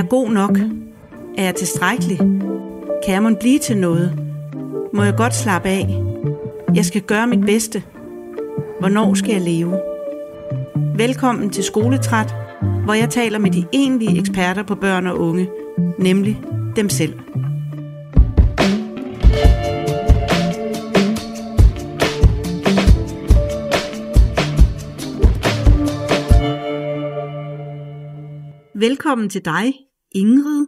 [0.00, 0.58] jeg god nok?
[1.38, 2.18] Er jeg tilstrækkelig?
[3.04, 4.18] Kan jeg må blive til noget?
[4.94, 6.02] Må jeg godt slappe af?
[6.74, 7.82] Jeg skal gøre mit bedste.
[8.78, 9.80] Hvornår skal jeg leve?
[10.96, 12.34] Velkommen til Skoletræt,
[12.84, 15.48] hvor jeg taler med de egentlige eksperter på børn og unge,
[15.98, 16.40] nemlig
[16.76, 17.14] dem selv.
[28.74, 30.66] Velkommen til dig, Ingrid.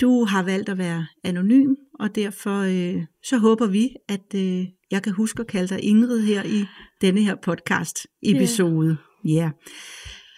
[0.00, 5.02] Du har valgt at være anonym, og derfor øh, så håber vi, at øh, jeg
[5.02, 6.64] kan huske at kalde dig Ingrid her i
[7.00, 8.96] denne her podcast episode.
[9.24, 9.30] Ja.
[9.30, 9.38] Yeah.
[9.38, 9.50] Yeah.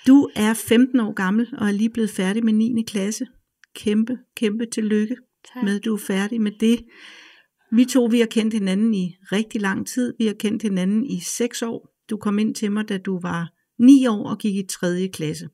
[0.07, 2.83] Du er 15 år gammel og er lige blevet færdig med 9.
[2.87, 3.27] klasse.
[3.75, 5.17] Kæmpe, kæmpe tillykke
[5.55, 5.63] Tak.
[5.65, 6.85] med, at du er færdig med det.
[7.73, 10.15] Vi to, vi har kendt hinanden i rigtig lang tid.
[10.19, 11.89] Vi har kendt hinanden i 6 år.
[12.11, 15.09] Du kom ind til mig, da du var 9 år og gik i 3.
[15.09, 15.49] klasse.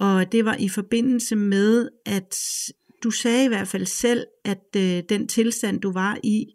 [0.00, 2.34] Og det var i forbindelse med, at
[3.02, 6.46] du sagde i hvert fald selv, at øh, den tilstand, du var i,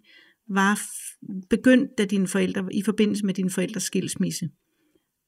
[0.49, 4.49] var f- begyndt da dine forældre, i forbindelse med dine forældres skilsmisse.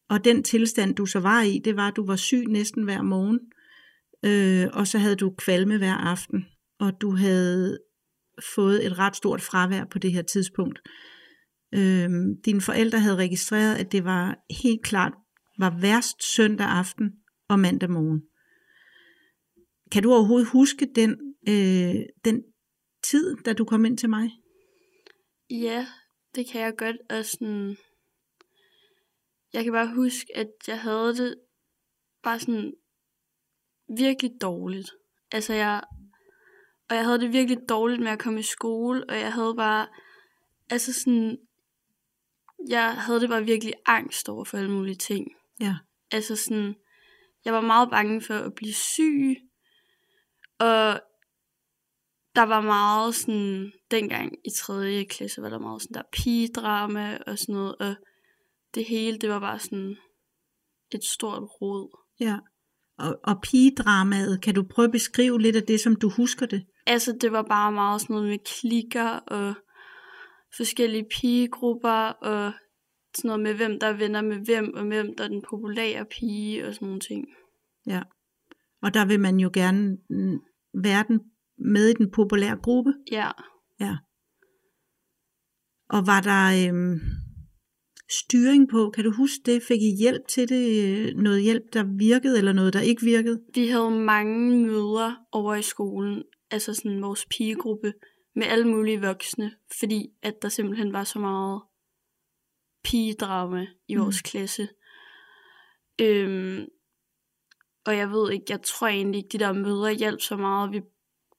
[0.10, 3.02] Og den tilstand, du så var i, det var, at du var syg næsten hver
[3.02, 3.40] morgen,
[4.26, 6.46] øh, og så havde du kvalme hver aften,
[6.80, 7.80] og du havde
[8.56, 10.80] fået et ret stort fravær på det her tidspunkt.
[11.74, 12.10] Øh,
[12.46, 15.14] dine forældre havde registreret, at det var helt klart
[15.60, 17.12] var værst søndag aften
[17.48, 18.24] og mandag morgen.
[19.92, 21.96] Kan du overhovedet huske den, øh,
[22.26, 22.44] den
[23.04, 24.32] tid, da du kom ind til mig?
[25.50, 25.88] Ja,
[26.36, 26.98] det kan jeg godt.
[27.10, 27.78] Og sådan,
[29.54, 31.36] jeg kan bare huske, at jeg havde det
[32.24, 32.74] bare sådan
[33.98, 34.92] virkelig dårligt.
[35.32, 35.84] Altså jeg,
[36.90, 39.88] og jeg havde det virkelig dårligt med at komme i skole, og jeg havde bare,
[40.70, 41.38] altså sådan,
[42.68, 45.28] jeg havde det bare virkelig angst over for alle mulige ting.
[45.60, 45.76] Ja.
[46.12, 46.76] Altså sådan,
[47.48, 49.38] jeg var meget bange for at blive syg,
[50.60, 51.02] og
[52.36, 55.06] der var meget sådan, dengang i 3.
[55.10, 57.96] klasse var der meget sådan der pigedrama og sådan noget, og
[58.76, 59.98] det hele, det var bare sådan
[60.92, 61.98] et stort rod.
[62.20, 62.38] Ja.
[62.98, 66.66] Og, og pigedramaet, kan du prøve at beskrive lidt af det, som du husker det?
[66.86, 69.54] Altså, det var bare meget sådan noget med klikker og
[70.58, 72.54] forskellige pigegrupper, og
[73.16, 76.06] sådan noget med, hvem der er venner med hvem, og hvem der er den populære
[76.06, 77.26] pige, og sådan nogle ting.
[77.88, 78.02] Ja.
[78.82, 80.40] Og der vil man jo gerne mm,
[80.84, 81.20] være den,
[81.58, 82.94] med i den populære gruppe.
[83.12, 83.32] Ja,
[83.80, 83.98] Ja.
[85.90, 87.00] Og var der øhm,
[88.10, 89.64] styring på, kan du huske det?
[89.64, 90.64] Fik I hjælp til det?
[91.10, 93.42] Øh, Noget hjælp, der virkede, eller noget, der ikke virkede?
[93.56, 97.94] vi havde mange møder over i skolen, altså sådan vores pigegruppe,
[98.36, 101.62] med alle mulige voksne, fordi at der simpelthen var så meget
[102.84, 104.02] pigedrama i Mm.
[104.02, 104.68] vores klasse.
[106.02, 106.66] Øhm,
[107.88, 110.82] og jeg ved ikke, jeg tror egentlig ikke, de der møder hjalp så meget, vi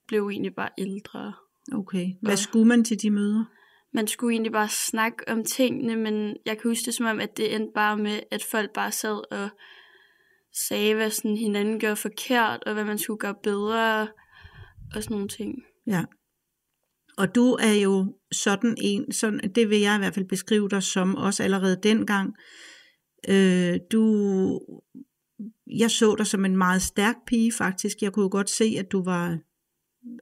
[0.08, 1.32] blev egentlig bare ældre.
[1.72, 2.06] Okay.
[2.22, 2.36] Hvad Ja.
[2.36, 3.44] skulle man til de møder?
[3.92, 7.36] Man skulle egentlig bare snakke om tingene, men jeg kan huske det som om, at
[7.36, 9.48] det endte bare med, at folk bare sad og
[10.68, 14.08] sagde, hvad sådan hinanden gør forkert, og hvad man skulle gøre bedre,
[14.94, 15.54] og sådan nogle ting.
[15.86, 16.04] Ja.
[17.18, 20.82] Og du er jo sådan en, sådan, det vil jeg i hvert fald beskrive dig
[20.82, 22.34] som, også allerede dengang.
[23.28, 24.02] Øh, du,
[25.66, 28.02] jeg så dig som en meget stærk pige faktisk.
[28.02, 29.38] Jeg kunne jo godt se, at du var,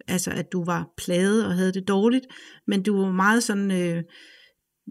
[0.09, 2.27] altså at du var plaget og havde det dårligt,
[2.67, 4.03] men du var meget sådan øh,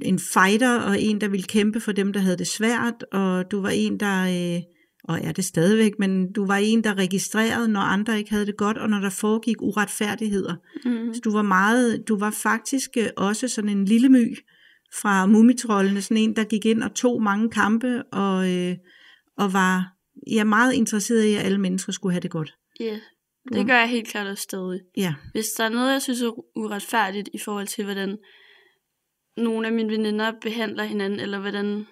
[0.02, 3.62] en fighter og en, der ville kæmpe for dem, der havde det svært, og du
[3.62, 4.24] var en, der,
[4.56, 4.62] øh,
[5.03, 8.57] og er det stadigvæk, men du var en, der registrerede, når andre ikke havde det
[8.57, 10.56] godt, og når der foregik uretfærdigheder.
[10.86, 11.13] Mm.
[11.13, 14.38] Så du var meget, du var faktisk øh, også sådan en lille my
[15.02, 18.75] fra mumitrollene, sådan en, der gik ind og tog mange kampe, og, øh,
[19.38, 19.94] og var
[20.31, 22.56] ja, meget interesseret i, at alle mennesker skulle have det godt.
[22.80, 23.00] Ja,
[23.53, 24.81] det gør jeg helt klart også stadig.
[24.97, 28.18] Ja, Hvis der er noget, jeg synes er uretfærdigt i forhold til, hvordan
[29.38, 31.86] nogle af mine veninder behandler hinanden, eller hvordan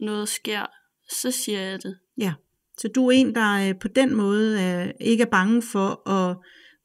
[0.00, 0.66] noget sker,
[1.10, 1.98] så siger jeg det.
[2.18, 2.32] ja.
[2.78, 6.36] Så du er en, der øh, på den måde øh, ikke er bange for at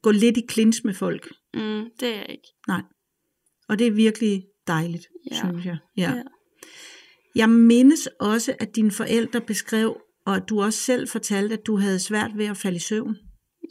[0.02, 1.28] gå lidt i klins med folk.
[1.54, 2.48] Mm, det er jeg ikke.
[3.70, 5.36] Og det er virkelig dejligt, Ja.
[5.36, 5.78] synes jeg.
[5.98, 6.12] Ja.
[6.16, 6.22] Ja.
[7.36, 12.00] Jeg mindes også, at dine forældre beskrev, og du også selv fortalte, at du havde
[12.00, 13.18] svært ved at falde i søvn.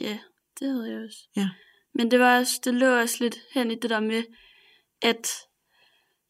[0.00, 0.18] Ja,
[0.60, 1.18] det havde jeg også.
[1.36, 1.48] Ja.
[1.94, 4.22] Men det var også, det lå også lidt hen i det der med,
[5.02, 5.28] at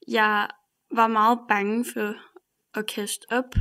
[0.09, 0.49] jeg
[0.95, 2.17] var meget bange for
[2.79, 3.55] at kaste op.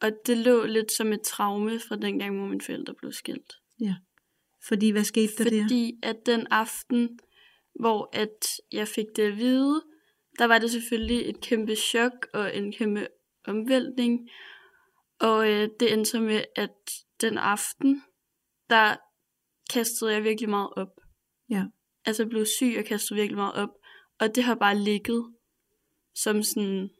[0.00, 3.52] Og det lå lidt som et traume fra den gang, hvor mine forældre blev skilt.
[4.68, 5.62] Fordi hvad skete der der?
[5.62, 7.18] Fordi at den aften,
[7.80, 9.82] hvor at jeg fik det at vide,
[10.38, 13.06] der var det selvfølgelig et kæmpe chok og en kæmpe
[13.46, 14.28] omvæltning.
[15.20, 16.70] Og øh, det endte så med, at
[17.20, 18.02] den aften,
[18.70, 18.96] der
[19.72, 20.88] kastede jeg virkelig meget op.
[21.50, 21.64] Ja.
[22.04, 23.68] Altså jeg blev syg og kastede virkelig meget op.
[24.20, 25.34] Og det har bare ligget
[26.14, 26.90] som sådan,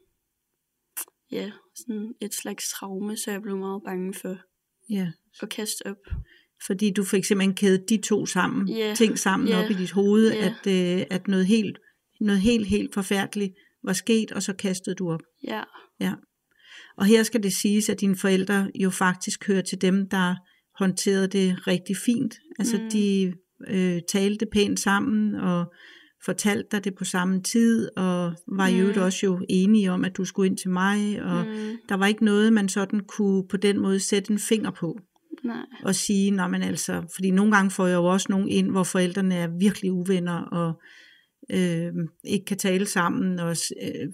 [1.31, 4.37] ja, sådan et slags traume, så jeg blev meget bange for
[4.89, 5.11] Ja.
[5.41, 5.97] at kaste op.
[6.67, 8.93] Fordi du fik simpelthen kædet de to sammen, Ja.
[8.97, 9.63] ting sammen Ja.
[9.63, 10.45] op i dit hoved, Ja.
[10.45, 10.67] at,
[10.99, 11.77] øh, at noget helt,
[12.19, 13.53] noget helt, helt forfærdeligt
[13.83, 15.21] var sket, og så kastede du op.
[15.43, 15.63] Ja,
[16.97, 20.35] Og her skal det siges, at dine forældre jo faktisk hører til dem, der
[20.79, 22.35] håndterede det rigtig fint.
[22.59, 22.89] Altså Mm.
[22.89, 23.33] de
[23.67, 25.73] øh, talte pænt sammen og
[26.25, 29.03] fortalte dig det på samme tid, og var i øvrigt Mm.
[29.03, 32.25] også jo enige om, at du skulle ind til mig, og mm, der var ikke
[32.25, 34.99] noget, man sådan kunne på den måde sætte en finger på
[35.43, 38.71] nej, og sige, når man altså, fordi nogle gange får jeg jo også nogen ind,
[38.71, 40.81] hvor forældrene er virkelig uvenner og
[41.51, 41.93] øh,
[42.23, 44.07] ikke kan tale sammen og øh,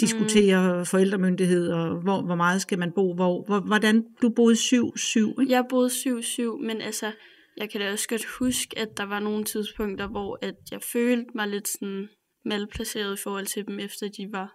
[0.00, 0.86] diskutere mm.
[0.86, 5.36] forældremyndighed og hvor, hvor meget skal man bo, hvor, hvor hvordan du boede syv, syv,
[5.40, 5.52] ikke?
[5.52, 7.12] Jeg boede 7-7, men altså,
[7.56, 11.30] jeg kan da også godt huske, at der var nogle tidspunkter, hvor at jeg følte
[11.34, 12.08] mig lidt sådan
[12.44, 14.54] malplaceret i forhold til dem, efter de var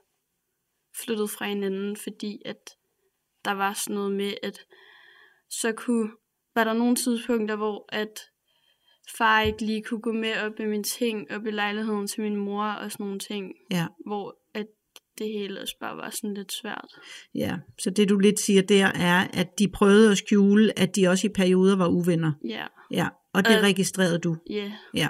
[1.03, 2.69] flyttet fra hinanden, fordi at
[3.45, 4.59] der var sådan noget med, at
[5.49, 6.11] så kunne,
[6.55, 8.19] var der nogle tidspunkter, hvor at
[9.17, 12.35] far ikke lige kunne gå med op i mine ting, op i lejligheden til min
[12.35, 14.42] mor og sådan nogle ting, Ja, hvor
[15.17, 16.87] det hele også bare var sådan lidt svært.
[17.35, 17.55] ja.
[17.79, 21.27] Så det du lidt siger der er, at de prøvede at skjule, at de også
[21.27, 22.31] i perioder var uvenner.
[22.49, 23.63] Ja, Ja, og det Øh.
[23.63, 24.37] registrerede du.
[24.49, 25.09] ja, Ja,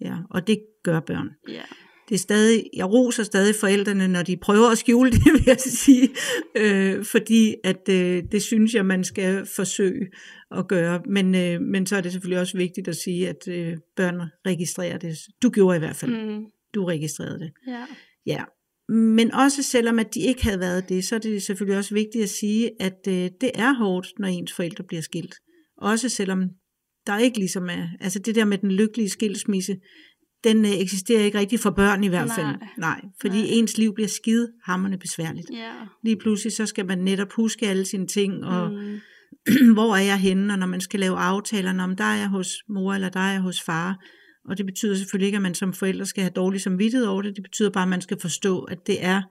[0.00, 0.16] ja.
[0.30, 1.28] Og det gør børn.
[1.48, 1.62] ja,
[2.08, 5.60] det er stadig, jeg roser stadig forældrene, når de prøver at skjule det, vil jeg
[5.60, 6.08] sige,
[6.56, 10.06] øh, fordi at øh, det synes jeg, man skal forsøge
[10.50, 11.02] at gøre.
[11.06, 14.98] Men, øh, men så er det selvfølgelig også vigtigt at sige, at øh, børn registrerer
[14.98, 15.16] det.
[15.42, 16.10] Du gjorde i hvert fald.
[16.38, 16.44] Mm,
[16.74, 17.50] Du registrerede det.
[17.66, 17.84] ja,
[18.26, 18.44] Ja.
[18.94, 22.22] Men også selvom at de ikke havde været det, så er det selvfølgelig også vigtigt
[22.24, 25.34] at sige, at øh, det er hårdt, når ens forældre bliver skilt.
[25.78, 26.42] Også selvom
[27.06, 29.76] der ikke ligesom er, altså det der med den lykkelige skilsmisse,
[30.44, 32.46] den øh, eksisterer ikke rigtig for børn i hvert fald.
[32.46, 32.68] Nej.
[32.78, 33.46] Nej, fordi Nej.
[33.50, 35.46] ens liv bliver skide hammerne besværligt.
[35.52, 35.72] ja.
[36.04, 38.98] Lige pludselig så skal man netop huske alle sine ting, og Mm.
[39.76, 42.48] hvor er jeg henne, og når man skal lave aftaler, om der er jeg hos
[42.68, 43.98] mor, eller der er jeg hos far.
[44.50, 47.36] Og det betyder selvfølgelig ikke, at man som forældre skal have dårlig samvittighed over det.
[47.36, 49.22] Det betyder bare, at man skal forstå, at det er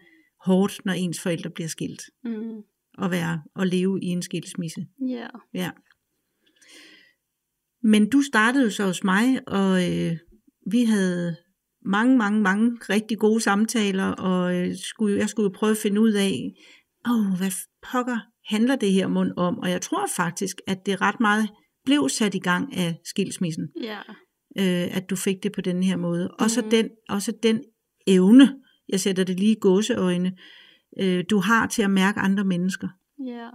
[0.45, 2.01] hårdt, når ens forældre bliver skilt.
[2.23, 2.61] Mm.
[2.97, 4.85] Og være og leve i en skilsmisse.
[5.07, 5.27] Ja.
[5.53, 5.71] Ja.
[7.83, 10.17] Men du startede jo så hos mig, og øh,
[10.71, 11.35] vi havde
[11.85, 16.01] mange, mange, mange rigtig gode samtaler, og øh, skulle, jeg skulle jo prøve at finde
[16.01, 16.53] ud af,
[17.09, 17.51] åh, hvad
[17.91, 19.59] pokker handler det her mund om?
[19.59, 21.49] Og jeg tror faktisk, at det ret meget
[21.85, 23.99] blev sat i gang af skilsmissen, Ja.
[24.57, 26.31] Øh, at du fik det på den her måde.
[26.31, 26.69] Og så Mhm.
[26.69, 27.63] den, også den
[28.07, 28.55] evne,
[28.89, 30.37] jeg sætter det lige i gåseøjne,
[30.99, 32.87] øh, du har til at mærke andre mennesker.
[33.25, 33.49] Ja.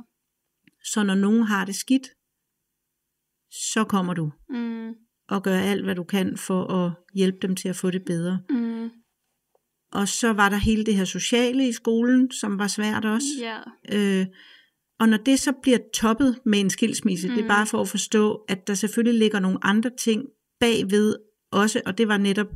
[0.85, 2.09] Så når nogen har det skidt,
[3.73, 4.93] så kommer du Mm.
[5.29, 8.41] og gør alt, hvad du kan for at hjælpe dem til at få det bedre.
[8.51, 8.91] Mm.
[9.93, 13.27] Og så var der hele det her sociale i skolen, som var svært også.
[13.41, 13.59] Ja.
[13.93, 14.27] Øh,
[15.01, 17.35] og når det så bliver toppet med en skilsmisse, mm.
[17.35, 17.49] det er Mm.
[17.49, 20.23] bare for at forstå, at der selvfølgelig ligger nogle andre ting
[20.65, 21.17] bagved
[21.51, 22.47] også, og det var netop,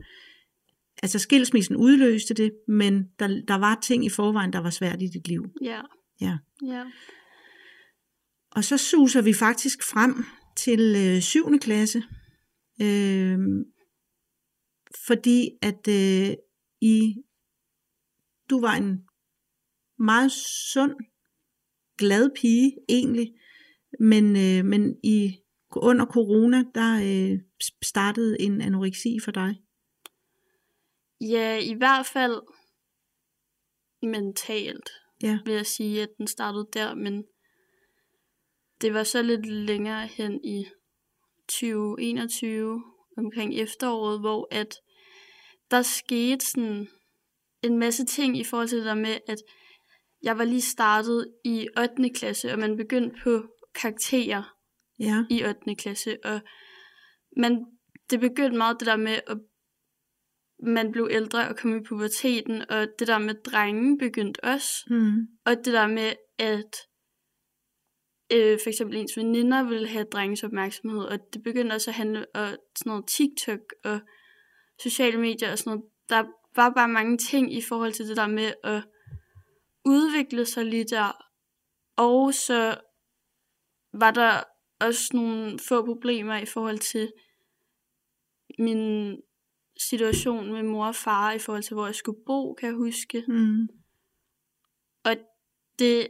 [1.03, 5.07] altså skilsmissen udløste det, men der, der var ting i forvejen, der var svært i
[5.07, 5.47] dit liv.
[5.63, 5.81] Ja.
[6.21, 6.39] Ja.
[6.67, 6.85] Ja.
[8.51, 10.25] Og så suser vi faktisk frem
[10.57, 11.59] til øh, 7.
[11.59, 12.03] klasse,
[12.83, 13.39] øh,
[15.07, 16.37] fordi at øh,
[16.81, 17.15] i
[18.51, 19.05] du var en
[19.99, 20.33] meget
[20.73, 20.95] sund,
[21.99, 23.33] glad pige egentlig,
[24.01, 25.37] men, øh, men i
[25.77, 27.41] under corona, der øh,
[27.83, 29.61] startede en anoreksi for dig.
[31.21, 32.41] Ja, i hvert fald
[34.03, 34.91] mentalt,
[35.23, 35.39] Ja.
[35.45, 37.25] vil jeg sige, at den startede der, men
[38.81, 40.67] det var så lidt længere hen i
[41.49, 42.83] 2021,
[43.17, 44.75] omkring efteråret, hvor at
[45.71, 46.89] der skete sådan
[47.63, 49.39] en masse ting i forhold til det der med, at
[50.23, 52.11] jeg var lige startet i 8.
[52.11, 53.43] klasse, og man begyndte på
[53.75, 54.55] karakterer
[54.99, 55.75] Ja, i 8.
[55.75, 56.41] klasse, og
[57.37, 57.67] man,
[58.11, 59.39] det begyndte meget det der med, at
[60.63, 65.29] man blev ældre og kom i puberteten, og det der med drenge begyndte også, mm.
[65.45, 66.77] og det der med, at
[68.33, 72.27] øh, for eksempel ens veninder ville have drenges opmærksomhed, og det begyndte også at handle
[72.35, 74.01] om sådan noget TikTok og
[74.81, 75.85] sociale medier og sådan noget.
[76.09, 76.25] Der
[76.57, 78.83] var bare mange ting i forhold til det der med at
[79.85, 81.25] udvikle sig lige der,
[81.97, 82.81] og så
[83.93, 84.43] var der
[84.81, 87.13] også nogle få problemer i forhold til
[88.59, 89.17] min
[89.79, 93.25] situation med mor og far, i forhold til, hvor jeg skulle bo, kan jeg huske.
[93.29, 93.69] Mm.
[95.05, 95.17] Og
[95.79, 96.09] det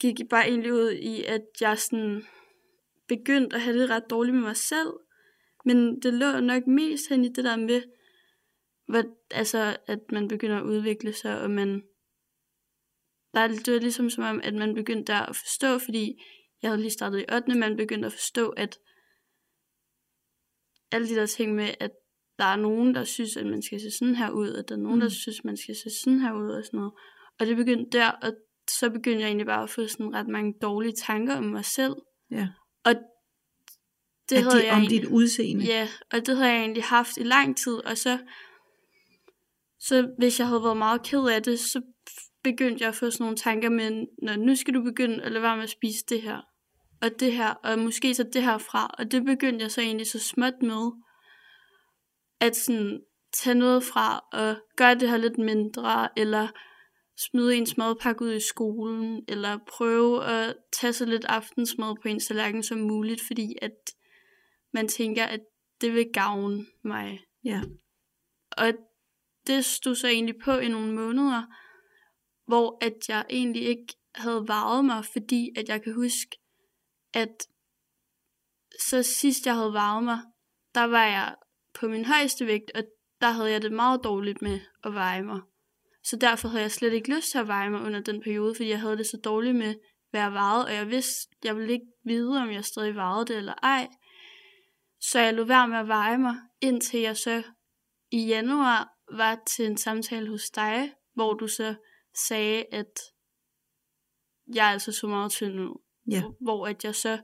[0.00, 2.24] gik bare egentlig ud i, at jeg sådan
[3.08, 4.92] begyndt at have det ret dårligt med mig selv.
[5.64, 7.82] Men det lå nok mest hen i det der med,
[8.88, 11.82] hvad, altså, at man begynder at udvikle sig, og man...
[13.34, 16.22] Der, det var ligesom som om, at man begyndte der at forstå, fordi
[16.64, 17.54] jeg havde lige startet i 8.
[17.54, 18.78] man begyndte at forstå, at
[20.92, 21.90] alle de der ting med, at
[22.38, 24.78] der er nogen, der synes, at man skal se sådan her ud, og der er
[24.78, 25.00] nogen, mm.
[25.00, 26.92] der synes, man skal se sådan her ud, og sådan noget.
[27.40, 28.32] Og det begyndte der, og
[28.70, 31.94] så begyndte jeg egentlig bare at få sådan ret mange dårlige tanker om mig selv.
[32.30, 32.48] Ja.
[32.84, 32.94] Og
[34.28, 35.64] det at havde de, jeg om egentlig, dit udseende?
[35.64, 38.18] Ja, og det havde jeg egentlig haft i lang tid, og så,
[39.78, 41.82] så hvis jeg havde været meget ked af det, så
[42.42, 45.42] begyndte jeg at få sådan nogle tanker med, når nu skal du begynde at lade
[45.42, 46.40] være med at spise det her,
[47.04, 50.06] og det her, og måske så det her fra, og det begyndte jeg så egentlig
[50.06, 50.92] så småt med,
[52.40, 53.00] at sådan
[53.32, 56.48] tage noget fra og gøre det her lidt mindre, eller
[57.18, 62.26] smide ens madpakke ud i skolen, eller prøve at tage så lidt aftensmad på ens
[62.26, 63.76] tallerken som muligt, fordi at
[64.72, 65.40] man tænker, at
[65.80, 67.20] det vil gavne mig.
[67.44, 67.60] Ja.
[68.50, 68.72] Og
[69.46, 71.42] det stod så egentlig på i nogle måneder,
[72.46, 76.36] hvor at jeg egentlig ikke havde varet mig, fordi at jeg kan huske,
[77.14, 77.46] at
[78.80, 80.18] så sidst jeg havde varet mig,
[80.74, 81.34] der var jeg
[81.74, 82.84] på min højeste vægt, og
[83.20, 85.40] der havde jeg det meget dårligt med at veje mig.
[86.04, 88.68] Så derfor havde jeg slet ikke lyst til at veje mig under den periode, fordi
[88.68, 89.78] jeg havde det så dårligt med at
[90.12, 93.54] være vejet, og jeg vidste, jeg ville ikke vide, om jeg stadig vejede det eller
[93.62, 93.88] ej.
[95.00, 97.42] Så jeg lod være med at veje mig, indtil jeg så
[98.10, 101.74] i januar var til en samtale hos dig, hvor du så
[102.28, 103.00] sagde, at
[104.54, 105.83] jeg altså så meget tynd ud.
[106.10, 106.22] Ja.
[106.40, 107.18] Hvor at jeg så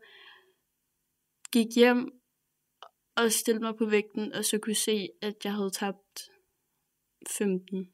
[1.53, 2.11] gik hjem
[3.17, 6.21] og stillede mig på vægten, og så kunne se, at jeg havde tabt
[7.39, 7.87] 15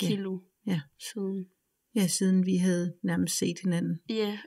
[0.00, 0.72] kilo ja.
[0.72, 0.80] Ja.
[1.12, 1.46] siden.
[1.94, 4.00] Ja, siden vi havde nærmest set hinanden.
[4.08, 4.38] Ja.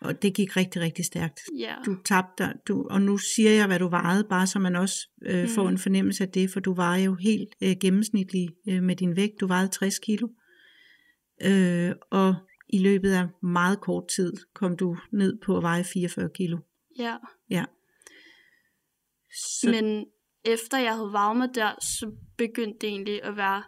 [0.00, 1.40] Og det gik rigtig, rigtig stærkt.
[1.58, 1.74] Ja.
[1.86, 5.08] Du tabte dig, du, og nu siger jeg, hvad du vejede, bare så man også
[5.22, 5.48] øh, mm.
[5.48, 9.16] får en fornemmelse af det, for du var jo helt øh, gennemsnitlig øh, med din
[9.16, 9.40] vægt.
[9.40, 10.28] Du vejede 60 kilo.
[11.42, 12.34] Øh, og
[12.68, 16.58] i løbet af meget kort tid kom du ned på at veje 44 kilo.
[16.98, 17.16] Ja.
[17.50, 17.64] Ja.
[19.32, 19.70] Så...
[19.70, 20.06] Men
[20.44, 23.62] efter jeg havde vejet mig der, så begyndte det egentlig at være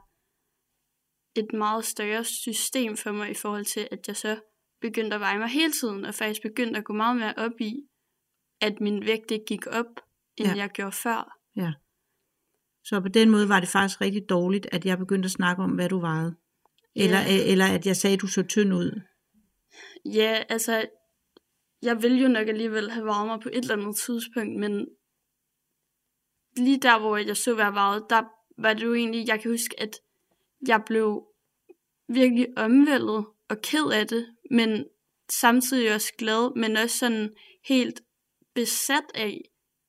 [1.37, 4.41] et meget større system for mig i forhold til, at jeg så
[4.81, 7.73] begyndte at veje mig hele tiden, og faktisk begyndte at gå meget mere op i,
[8.61, 10.01] at min vægt ikke gik op,
[10.37, 10.57] end ja.
[10.57, 11.39] jeg gjorde før.
[11.57, 11.73] Ja.
[12.85, 15.71] Så på den måde var det faktisk rigtig dårligt, at jeg begyndte at snakke om,
[15.71, 16.37] hvad du vejede.
[16.97, 17.53] Eller, ja.
[17.53, 19.01] eller at jeg sagde, at du så tynd ud.
[20.05, 20.87] Ja, altså,
[21.83, 24.89] jeg ville jo nok alligevel have vejet mig på et eller andet tidspunkt, men
[26.57, 28.23] lige der, hvor jeg så være vejet, der
[28.59, 29.97] var det jo egentlig, jeg kan huske, at
[30.67, 31.27] jeg blev
[32.09, 34.85] virkelig omvældet og ked af det, men
[35.33, 38.01] samtidig også glad, men også sådan helt
[38.55, 39.41] besat af,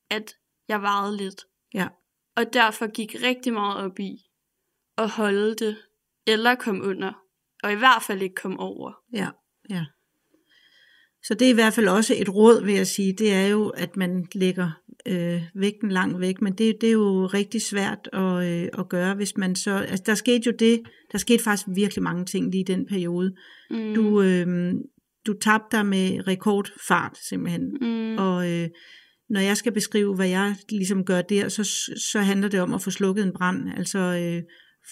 [0.09, 0.35] at
[0.67, 1.45] jeg vejede lidt.
[1.73, 1.87] Ja.
[2.35, 4.17] Og derfor gik rigtig meget op i
[4.97, 5.77] at holde det,
[6.27, 7.13] eller komme under,
[7.63, 8.91] og i hvert fald ikke komme over.
[9.13, 9.27] Ja,
[9.69, 9.85] ja.
[11.23, 13.67] Så det er i hvert fald også et råd, vil jeg sige, det er jo,
[13.69, 14.71] at man lægger
[15.07, 19.15] øh, vægten langt væk, men det, det er jo rigtig svært at, øh, at gøre,
[19.15, 22.61] hvis man så, altså der skete jo det, der skete faktisk virkelig mange ting lige
[22.61, 23.35] i den periode.
[23.69, 23.93] Mm.
[23.93, 24.73] Du, øh,
[25.27, 28.17] du tabte dig med rekordfart simpelthen, mm.
[28.17, 28.69] og øh,
[29.29, 31.63] når jeg skal beskrive, hvad jeg ligesom gør der, så,
[32.11, 34.43] så handler det om at få slukket en brand, altså øh,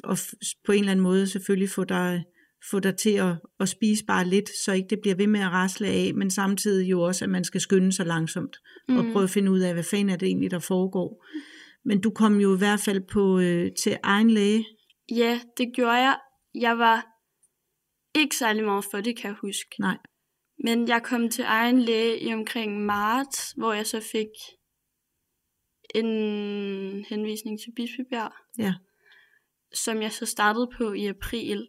[0.04, 0.18] og
[0.66, 2.24] på en eller anden måde selvfølgelig få dig
[2.72, 5.52] få dig til at, at spise bare lidt, så ikke det bliver ved med at
[5.52, 8.98] rasle af, men samtidig jo også, at man skal skynde sig langsomt mm.
[8.98, 11.26] og prøve at finde ud af, hvad fanden er det egentlig, der foregår.
[11.86, 14.66] Men du kom jo i hvert fald på øh, til egen læge.
[15.12, 16.18] Ja, det gjorde jeg.
[16.56, 17.06] Jeg var
[18.16, 19.76] ikke særlig meget for det, kan jeg huske.
[19.80, 19.98] Nej.
[20.64, 24.30] Men jeg kom til egen læge i omkring marts, hvor jeg så fik
[25.96, 26.06] en
[27.10, 28.32] henvisning til Bispebjerg.
[28.58, 28.74] Ja.
[29.74, 31.68] Som jeg så startede på i april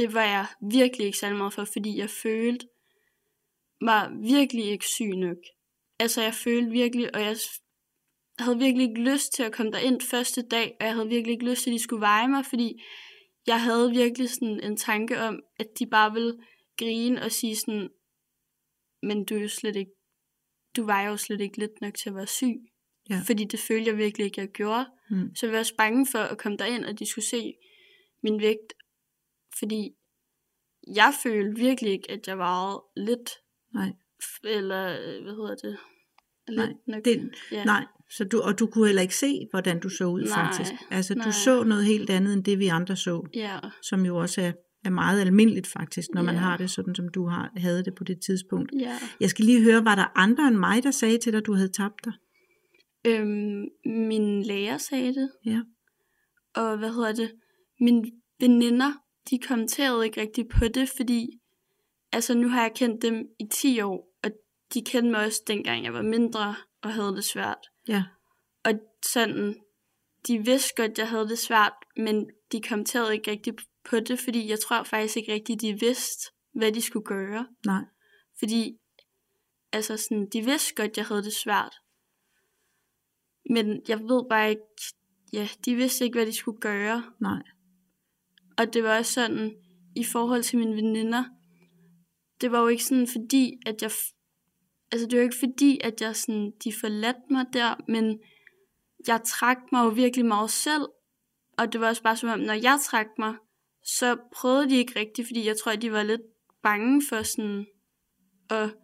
[0.00, 2.66] det var jeg virkelig ikke særlig meget for, fordi jeg følte
[3.80, 5.36] mig virkelig ikke syg nok.
[5.98, 7.36] Altså jeg følte virkelig, og jeg
[8.38, 11.44] havde virkelig ikke lyst til at komme derind første dag, og jeg havde virkelig ikke
[11.50, 12.82] lyst til, at de skulle veje mig, fordi
[13.46, 16.38] jeg havde virkelig sådan en tanke om, at de bare ville
[16.78, 17.88] grine og sige sådan,
[19.02, 19.92] men du er jo slet ikke,
[20.76, 22.56] du var jo slet ikke lidt nok til at være syg.
[23.10, 23.20] Ja.
[23.26, 24.86] Fordi det følte jeg virkelig ikke, jeg gjorde.
[25.10, 25.34] Mm.
[25.34, 27.54] Så jeg var også bange for at komme derind, og de skulle se
[28.22, 28.72] min vægt,
[29.58, 29.90] fordi
[30.94, 33.30] jeg følte virkelig ikke, at jeg var lidt.
[33.74, 33.92] Nej.
[34.44, 35.78] Eller, øh, hvad hedder det?
[36.48, 37.64] Lidt nej, nok, det, ja.
[37.64, 37.84] nej.
[38.10, 40.72] Så du, og du kunne heller ikke se, hvordan du så ud nej, faktisk.
[40.90, 41.26] Altså nej.
[41.26, 43.28] du så noget helt andet, end det vi andre så.
[43.34, 43.58] Ja.
[43.82, 44.52] Som jo også er
[44.84, 46.40] er meget almindeligt faktisk, når man Ja.
[46.40, 48.72] har det sådan, som du har, havde det på det tidspunkt.
[48.80, 48.98] Ja.
[49.20, 51.54] Jeg skal lige høre, var der andre end mig, der sagde til dig, at du
[51.54, 52.12] havde tabt dig?
[53.06, 55.32] Øhm, min lærer sagde det.
[55.44, 55.60] Ja.
[56.54, 57.32] Og hvad hedder det?
[57.80, 58.92] Mine veninder,
[59.30, 61.40] de kommenterede ikke rigtig på det, fordi
[62.12, 64.30] altså nu har jeg kendt dem i 10 år, og
[64.74, 67.70] de kendte mig også dengang jeg var mindre og havde det svært.
[67.88, 68.04] Ja.
[68.64, 68.72] Og
[69.06, 69.54] sådan,
[70.26, 73.54] de vidste godt, jeg havde det svært, men de kommenterede ikke rigtig
[73.84, 77.46] på det, fordi jeg tror faktisk ikke rigtig, de vidste, hvad de skulle gøre.
[77.66, 77.82] Nej.
[78.38, 78.78] Fordi,
[79.72, 81.74] altså sådan, de vidste godt, jeg havde det svært.
[83.50, 84.62] Men jeg ved bare ikke,
[85.32, 87.02] ja, de vidste ikke, hvad de skulle gøre.
[87.20, 87.42] Nej.
[88.58, 89.54] Og det var også sådan,
[89.96, 91.24] i forhold til mine veninder,
[92.40, 93.90] det var jo ikke sådan fordi, at jeg,
[94.92, 98.20] altså det var jo ikke fordi, at jeg sådan, de forladte mig der, men
[99.06, 100.86] jeg trak mig jo virkelig meget selv,
[101.58, 103.34] og det var også bare som om, når jeg trak mig,
[103.84, 106.22] så prøvede de ikke rigtigt, fordi jeg tror, at de var lidt
[106.62, 107.66] bange for sådan
[108.50, 108.74] at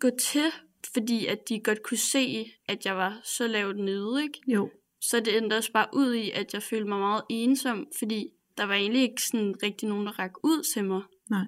[0.00, 0.52] gå til,
[0.94, 4.40] fordi at de godt kunne se, at jeg var så lavt nede, ikke?
[4.46, 4.70] Jo.
[5.00, 8.64] Så det endte også bare ud i, at jeg følte mig meget ensom, fordi der
[8.64, 11.02] var egentlig ikke sådan rigtig nogen, der rak ud til mig.
[11.30, 11.46] Nej.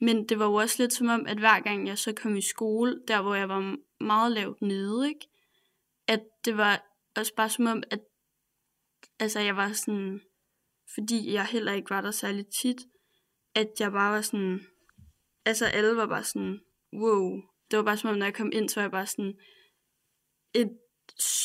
[0.00, 2.42] Men det var jo også lidt som om, at hver gang jeg så kom i
[2.42, 5.26] skole, der hvor jeg var meget lavt nede, ikke?
[6.10, 8.00] at det var også bare som om, at
[9.18, 10.20] altså jeg var sådan,
[10.94, 12.76] fordi jeg heller ikke var der særlig tit,
[13.54, 14.60] at jeg bare var sådan,
[15.44, 16.60] altså alle var bare sådan,
[16.92, 17.42] wow.
[17.70, 19.34] Det var bare som om, når jeg kom ind, så var jeg bare sådan,
[20.54, 20.78] et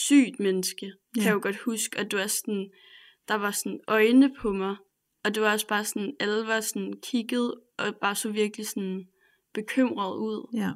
[0.07, 1.23] sygt menneske, kan Ja.
[1.23, 2.71] jeg jo godt huske, og det var sådan,
[3.27, 4.75] der var sådan øjne på mig,
[5.23, 9.07] og det var også bare sådan, alle var sådan kigget, og bare så virkelig sådan
[9.53, 10.57] bekymret ud.
[10.61, 10.71] Ja.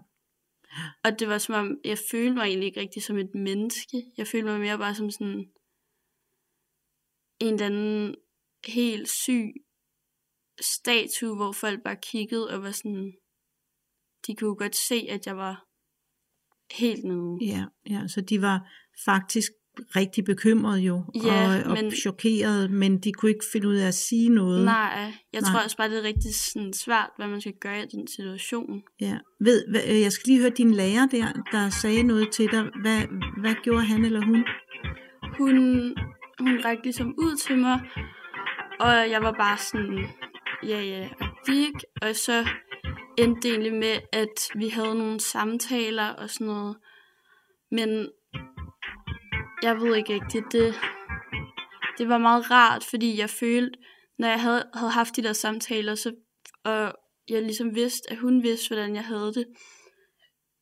[1.04, 3.98] Og det var som om, jeg følte mig egentlig ikke rigtig som et menneske.
[4.18, 5.52] Jeg følte mig mere bare som sådan
[7.40, 8.16] en eller anden
[8.68, 9.54] helt syg
[10.62, 13.14] statue, hvor folk bare kiggede og var sådan,
[14.30, 15.64] de kunne godt se, at jeg var
[16.80, 17.38] helt nede.
[17.42, 18.60] Ja, ja, så de var
[19.06, 19.52] faktisk
[19.96, 23.88] rigtig bekymrede jo, Ja, og, og men- chokeret, men de kunne ikke finde ud af
[23.88, 24.66] at sige noget.
[24.66, 25.52] Nej, jeg Nej.
[25.52, 28.82] tror også bare, det er rigtig sådan svært, hvad man skal gøre i den situation.
[29.02, 29.18] Ja.
[29.40, 32.64] Ved, øh, jeg skal lige høre din lærer der, der sagde noget til dig.
[32.82, 33.02] Hvad,
[33.42, 34.46] hvad gjorde han eller hun?
[35.38, 35.58] Hun,
[36.40, 37.80] hun rækte ligesom ud til mig,
[38.80, 40.06] og jeg var bare sådan,
[40.64, 41.80] ja ja, agtig, ikke?
[42.02, 42.48] Og så
[43.24, 46.78] endte det egentlig med, at vi havde nogle samtaler og sådan noget.
[47.72, 48.10] Men
[49.64, 50.76] jeg ved ikke rigtigt, det,
[51.98, 53.80] det var meget rart, fordi jeg følte,
[54.18, 56.16] når jeg havde, havde haft de der samtaler, så,
[56.64, 56.94] og
[57.30, 59.46] jeg ligesom vidste, at hun vidste, hvordan jeg havde det,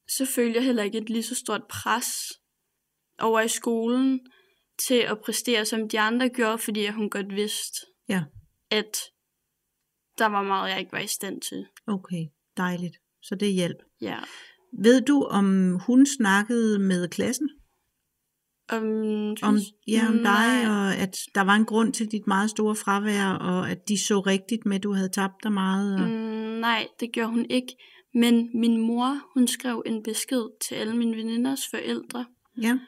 [0.10, 2.08] så følte jeg heller ikke et lige så stort pres
[3.20, 4.20] over i skolen
[4.88, 8.24] til at præstere, som de andre gjorde, fordi hun godt vidste, Ja.
[8.72, 8.98] at
[10.18, 11.68] der var meget, jeg ikke var i stand til.
[11.88, 12.26] Okay,
[12.58, 12.98] dejligt.
[13.22, 13.78] Så det hjælp.
[14.02, 14.18] Ja.
[14.80, 17.50] Ved du, om hun snakkede med klassen?
[18.74, 22.50] Um, Om, ja, om dig, nej, og at der var en grund til dit meget
[22.50, 25.96] store fravær, og at de så rigtigt med, at du havde tabt dig meget?
[26.02, 26.10] Og...
[26.10, 27.76] mm, nej, det gjorde hun ikke.
[28.14, 32.26] Men min mor, hun skrev en besked til alle mine veninders forældre,
[32.62, 32.80] Ja,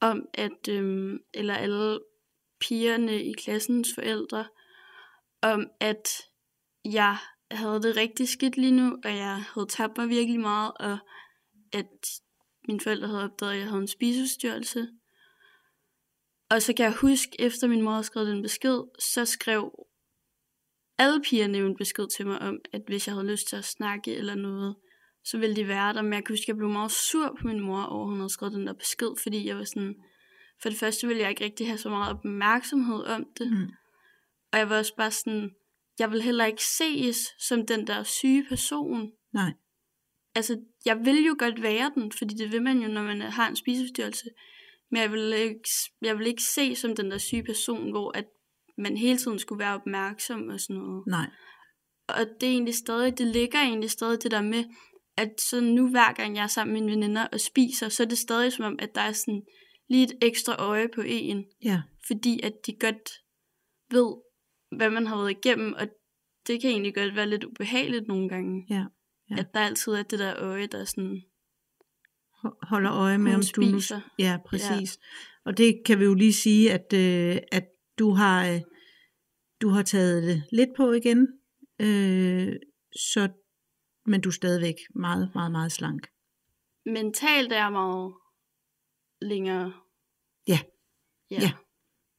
[0.00, 1.98] om at, øhm, eller alle
[2.60, 4.44] pigerne i klassens forældre,
[5.42, 6.08] om at
[6.84, 7.16] jeg
[7.50, 10.98] havde det rigtig skidt lige nu, og jeg havde tabt mig virkelig meget, og
[11.72, 11.90] at
[12.68, 14.88] mine forældre havde opdaget, at jeg havde en spiseforstyrrelse.
[16.50, 19.86] Og så kan jeg huske, efter min mor havde skrevet den besked, så skrev
[20.98, 24.16] alle pigerne en besked til mig om, at hvis jeg havde lyst til at snakke
[24.16, 24.76] eller noget,
[25.24, 26.02] så ville de være der.
[26.02, 28.18] Men jeg kan huske, at jeg blev meget sur på min mor over, at hun
[28.18, 29.94] havde skrevet den der besked, fordi jeg var sådan,
[30.62, 33.52] for det første ville jeg ikke rigtig have så meget opmærksomhed om det.
[33.52, 33.68] Mm.
[34.52, 35.50] Og jeg var også bare sådan,
[35.98, 39.12] jeg vil heller ikke ses som den der syge person.
[39.32, 39.52] nej,
[40.34, 43.48] Altså, jeg vil jo godt være den, fordi det vil man jo, når man har
[43.48, 44.24] en spiseforstyrrelse.
[44.90, 45.68] Men jeg vil ikke,
[46.02, 48.24] jeg vil ikke se som den der syge person, hvor at
[48.78, 51.06] man hele tiden skulle være opmærksom og sådan noget.
[51.06, 51.30] nej.
[52.08, 54.64] Og det er egentlig stadig, det ligger egentlig stadig det der med,
[55.16, 58.06] at så nu hver gang jeg er sammen med mine veninder og spiser, så er
[58.06, 59.42] det stadig som om, at der er sådan
[59.88, 63.10] lige et ekstra øje på en, Ja, fordi at de godt
[63.90, 64.14] ved,
[64.76, 65.88] hvad man har været igennem, og
[66.46, 68.66] det kan egentlig godt være lidt ubehageligt nogle gange.
[68.70, 68.84] Ja,
[69.30, 69.36] ja.
[69.38, 71.22] At der altid er det der øje, der er sådan,
[72.44, 73.80] Ho- holder øje med, om du nu...
[74.18, 74.98] Ja, præcis.
[74.98, 75.50] Ja.
[75.50, 78.60] Og det kan vi jo lige sige, at, øh, at du har øh,
[79.60, 81.28] du har taget det lidt på igen,
[81.80, 82.56] øh,
[82.96, 83.28] så,
[84.06, 86.08] men du er stadigvæk meget, meget, meget slank.
[86.86, 88.14] Mentalt er jeg meget
[89.22, 89.72] længere.
[90.48, 90.58] Ja.
[91.30, 91.38] Ja.
[91.40, 91.52] Ja.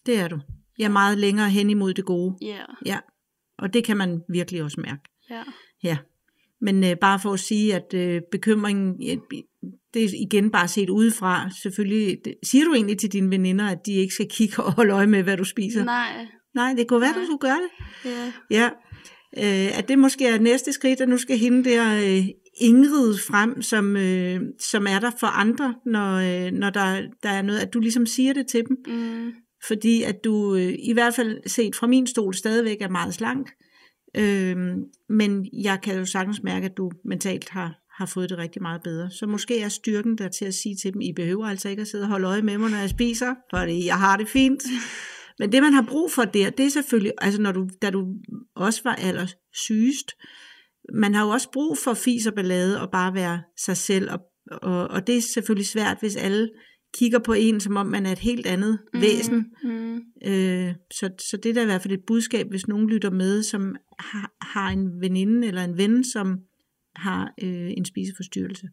[0.06, 0.40] Det er du.
[0.82, 2.36] Jeg er meget længere hen imod det gode.
[2.42, 2.64] Ja.
[2.86, 3.00] Ja,
[3.58, 5.02] Og det kan man virkelig også mærke.
[5.30, 5.44] Ja.
[5.84, 5.98] Ja.
[6.62, 8.98] Men øh, bare for at sige, at øh, bekymringen,
[9.94, 11.50] det er igen bare set udefra.
[11.64, 14.94] Selvfølgelig, det, siger du egentlig til dine veninder, at de ikke skal kigge og holde
[14.94, 15.84] øje med, hvad du spiser?
[15.84, 16.28] Nej.
[16.56, 17.20] Nej, det kunne være, Nej.
[17.20, 18.12] du skulle gøre det.
[18.12, 18.32] Ja.
[18.50, 18.70] Ja.
[19.38, 22.26] Øh, at det måske er næste skridt, at nu skal hende der øh,
[22.62, 27.42] Ingrid frem, som, øh, som er der for andre, når, øh, når der, der er
[27.42, 28.78] noget, at du ligesom siger det til dem.
[28.88, 29.34] Mm.
[29.68, 33.52] Fordi at du øh, i hvert fald set fra min stol stadigvæk er meget slank.
[34.18, 34.58] Øh,
[35.10, 38.82] men jeg kan jo sagtens mærke, at du mentalt har, har fået det rigtig meget
[38.84, 39.12] bedre.
[39.12, 41.88] Så måske er styrken der til at sige til dem, I behøver altså ikke at
[41.88, 44.64] sidde og holde øje med mig, når jeg spiser, fordi jeg har det fint.
[45.40, 48.06] Men det, man har brug for der, det er selvfølgelig, altså når du, da du
[48.56, 50.12] også var allersygest,
[50.94, 54.20] man har jo også brug for fis og ballade og bare være sig selv, og,
[54.62, 56.50] og, og det er selvfølgelig svært, hvis alle
[56.94, 59.02] kigger på en, som om man er et helt andet mm.
[59.02, 59.54] væsen.
[59.64, 59.96] Mm.
[60.26, 63.44] Øh, så, så det er da i hvert fald et budskab, hvis nogen lytter med,
[63.44, 66.40] som har, har en veninde eller en ven, som
[66.96, 68.70] har øh, en spiseforstyrrelse.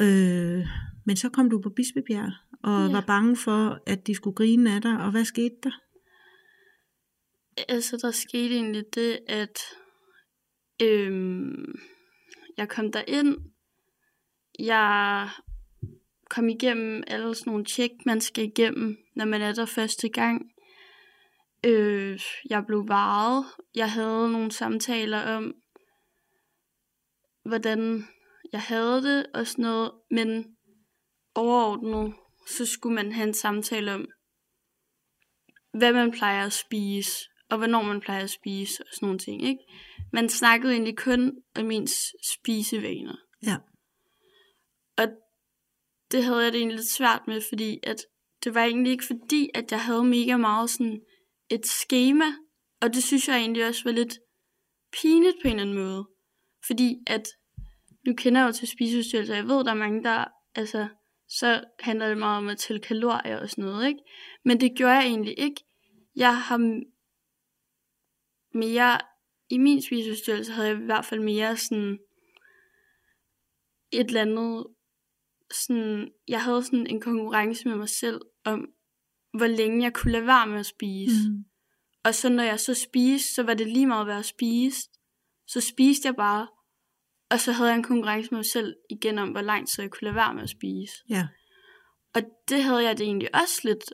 [0.00, 0.66] Øh,
[1.06, 2.92] men så kom du på Bispebjerg, og Ja.
[2.92, 5.80] var bange for, at de skulle grine af dig, og hvad skete der?
[7.68, 9.58] Altså, der skete egentlig det, at
[10.82, 11.74] øhm,
[12.56, 13.36] jeg kom derind.
[14.58, 15.28] Jeg
[16.34, 20.50] kom igennem alle sådan nogle tjek, man skal igennem, når man er der første gang.
[21.64, 22.20] Øh,
[22.50, 23.46] jeg blev varet.
[23.74, 25.54] Jeg havde nogle samtaler om,
[27.44, 28.04] hvordan
[28.52, 29.92] jeg havde det og sådan noget.
[30.10, 30.56] Men
[31.34, 32.14] overordnet,
[32.48, 34.06] så skulle man have en samtale om,
[35.78, 39.44] hvad man plejer at spise, og hvornår man plejer at spise, og sådan nogle ting,
[39.44, 39.60] ikke?
[40.12, 43.16] Man snakkede egentlig kun om ens spisevaner.
[43.46, 43.56] Ja.
[44.96, 45.08] Og
[46.14, 47.96] det havde jeg det egentlig lidt svært med, fordi at
[48.44, 51.00] det var egentlig ikke fordi, at jeg havde mega meget sådan
[51.50, 52.24] et schema,
[52.80, 54.18] og det synes jeg egentlig også var lidt
[54.92, 56.08] pinligt på en eller anden måde.
[56.66, 57.28] Fordi at,
[58.06, 60.24] nu kender jeg jo til spiseforstyrrelser, jeg ved, der er mange, der,
[60.54, 60.88] altså,
[61.28, 64.00] så handler det meget om at tælle kalorier og sådan noget, ikke?
[64.44, 65.64] Men det gjorde jeg egentlig ikke.
[66.16, 66.82] Jeg har
[68.58, 69.00] mere,
[69.48, 71.98] i min spiseforstyrrelse havde jeg i hvert fald mere sådan,
[73.92, 74.66] et eller andet,
[75.54, 78.68] sådan, jeg havde sådan en konkurrence med mig selv om,
[79.38, 81.30] hvor længe jeg kunne lade være med at spise.
[81.30, 81.44] Mm.
[82.04, 84.90] Og så når jeg så spiste, så var det lige meget, hvad jeg spiste.
[85.46, 86.48] Så spiste jeg bare,
[87.30, 89.90] og så havde jeg en konkurrence med mig selv igen om, hvor langt så jeg
[89.90, 90.94] kunne lade være med at spise.
[91.08, 91.28] Ja.
[92.14, 93.84] Og det havde jeg det egentlig også lidt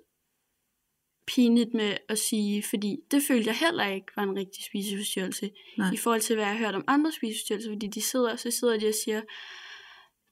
[1.27, 5.51] pinligt med at sige, fordi det følte jeg heller ikke var en rigtig spiseforstyrrelse.
[5.79, 5.93] Nej.
[5.93, 8.79] I forhold til, hvad jeg har hørt om andre spiseforstyrrelser, fordi de sidder, så sidder
[8.79, 9.23] de og siger,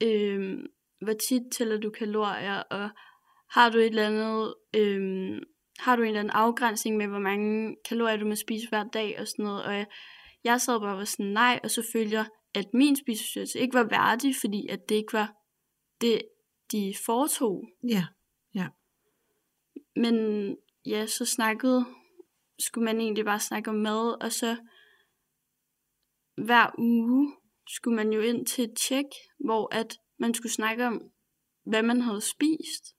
[0.03, 0.67] øhm,
[1.01, 2.91] hvor tit tæller du kalorier, og
[3.51, 5.41] har du et eller andet, øhm,
[5.79, 9.21] har du en eller anden afgrænsning med, hvor mange kalorier du må spise hver dag,
[9.21, 9.87] og sådan noget, og jeg,
[10.45, 13.75] jeg sad bare og var sådan, nej, og så følte jeg, at min spiseforstyrrelse ikke
[13.75, 15.35] var værdig, fordi at det ikke var
[16.01, 16.23] det,
[16.73, 17.69] de foretog.
[17.85, 18.05] Ja.
[19.97, 20.57] Men
[20.87, 21.87] ja, så snakkede,
[22.59, 24.57] skulle man egentlig bare snakke om mad, og så
[26.45, 27.37] hver uge
[27.69, 29.05] skulle man jo ind til et tjek,
[29.45, 31.03] hvor at man skulle snakke om,
[31.65, 32.95] hvad man havde spist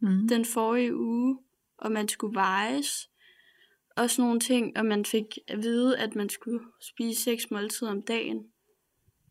[0.00, 0.28] Mm.
[0.28, 1.38] den forrige uge,
[1.78, 3.10] og man skulle vejes,
[3.96, 7.90] og sådan nogle ting, og man fik at vide, at man skulle spise seks måltider
[7.90, 8.52] om dagen,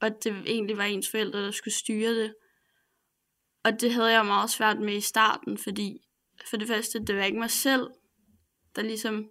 [0.01, 2.35] og at det egentlig var ens forældre, der skulle styre det.
[3.63, 6.07] Og det havde jeg meget svært med i starten, fordi
[6.49, 7.87] for det første, det var ikke mig selv,
[8.75, 9.29] der ligesom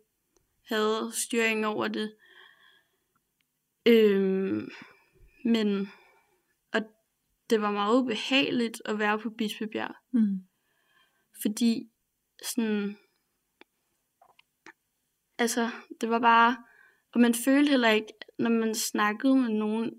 [0.69, 2.15] havde styring over det.
[3.87, 4.69] Øhm,
[5.45, 5.93] men,
[7.51, 10.39] det var meget ubehageligt at være på Bispebjerg, Mm.
[11.43, 11.91] fordi
[12.43, 12.97] sådan,
[15.39, 16.57] altså, det var bare,
[17.15, 19.91] og man følte heller ikke, når man snakkede med nogen,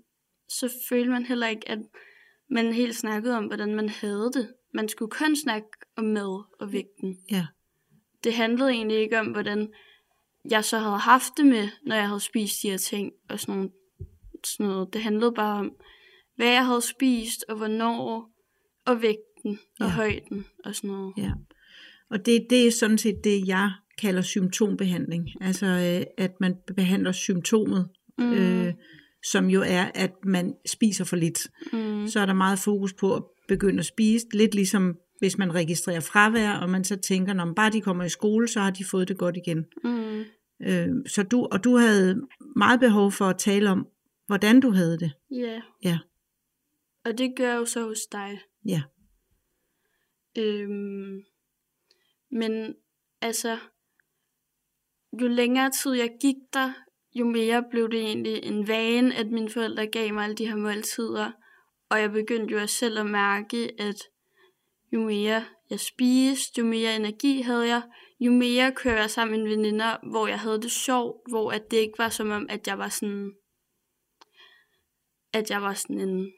[0.48, 1.78] så følte man heller ikke, at
[2.50, 4.54] man helt snakkede om, hvordan man havde det.
[4.74, 7.16] Man skulle kun snakke om mad og vægten.
[7.30, 7.46] Ja.
[8.24, 9.72] Det handlede egentlig ikke om, hvordan
[10.50, 13.72] jeg så havde haft det med, når jeg havde spist de her ting og sådan,
[14.44, 14.92] sådan noget.
[14.92, 15.76] Det handlede bare om,
[16.38, 18.30] hvad jeg havde spist, og hvornår,
[18.86, 19.92] og vægten, og Ja.
[19.92, 21.14] højden, og sådan noget.
[21.18, 21.32] Ja.
[22.10, 25.28] Og det, det er sådan set det, jeg kalder symptombehandling.
[25.40, 28.32] Altså, øh, at man behandler symptomet, Mm.
[28.32, 28.74] øh,
[29.30, 31.46] som jo er, at man spiser for lidt.
[31.72, 32.06] Mm.
[32.08, 34.26] Så er der meget fokus på at begynde at spise.
[34.34, 38.08] Lidt ligesom hvis man registrerer fravær, og man så tænker, når bare de kommer i
[38.08, 39.64] skole, så har de fået det godt igen.
[39.84, 40.24] Mm.
[40.66, 42.20] Øh, så du, og du havde
[42.56, 43.86] meget behov for at tale om,
[44.26, 45.12] hvordan du havde det.
[45.30, 45.60] Ja.
[45.84, 45.98] Ja.
[47.08, 48.40] Og det gør jeg jo så hos dig.
[48.64, 48.82] Ja.
[50.38, 51.22] Øhm,
[52.30, 52.74] men
[53.20, 53.58] altså,
[55.20, 56.72] jo længere tid jeg gik der,
[57.14, 60.56] jo mere blev det egentlig en vane, at mine forældre gav mig alle de her
[60.56, 61.32] måltider.
[61.90, 63.96] Og jeg begyndte jo selv at mærke, at
[64.92, 67.82] jo mere jeg spiste, jo mere energi havde jeg,
[68.20, 71.76] jo mere kørte jeg sammen med veninder, hvor jeg havde det sjovt, hvor at det
[71.76, 73.32] ikke var som om, at jeg var sådan,
[75.32, 76.32] at jeg var sådan en,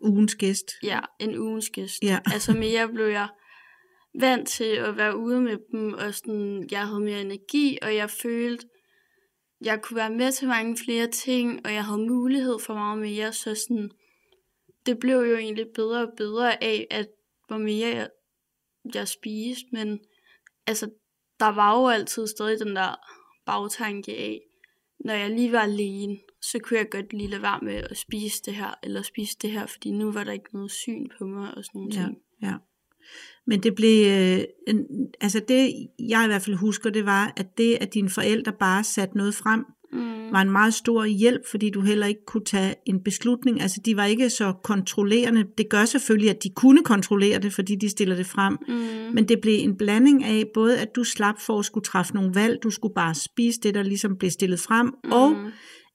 [0.00, 0.72] Ugens gæst.
[0.82, 2.02] ja, en ugens gæst.
[2.02, 2.18] Ja.
[2.32, 3.28] Altså mere blev jeg
[4.20, 8.10] vant til at være ude med dem, og sådan, jeg havde mere energi, og jeg
[8.10, 8.66] følte,
[9.60, 13.32] jeg kunne være med til mange flere ting, og jeg havde mulighed for meget mere,
[13.32, 13.90] så sådan,
[14.86, 17.08] det blev jo egentlig bedre og bedre af, at
[17.46, 18.08] hvor mere jeg,
[18.94, 20.00] jeg spiste, men
[20.66, 20.90] altså,
[21.40, 22.94] der var jo altid stadig den der
[23.46, 24.40] bagtanke af,
[24.98, 26.18] når jeg lige var alene,
[26.52, 29.50] så kunne jeg godt lige lade være med at spise det her, eller spise det
[29.50, 32.16] her, fordi nu var der ikke noget syn på mig og sådan nogle Ja, ting.
[32.42, 32.54] ja.
[33.46, 34.86] Men det blev, øh, en,
[35.20, 35.72] altså det
[36.08, 39.34] jeg i hvert fald husker, det var, at det, at dine forældre bare satte noget
[39.34, 40.32] frem, Mm.
[40.32, 43.60] var en meget stor hjælp, fordi du heller ikke kunne tage en beslutning.
[43.60, 45.44] Altså de var ikke så kontrollerende.
[45.58, 48.56] Det gør selvfølgelig, at de kunne kontrollere det, fordi de stiller det frem.
[48.68, 49.14] Mm.
[49.14, 52.34] Men det blev en blanding af både, at du slap for at skulle træffe nogle
[52.34, 55.12] valg, du skulle bare spise det, der ligesom blev stillet frem, mm.
[55.12, 55.36] og.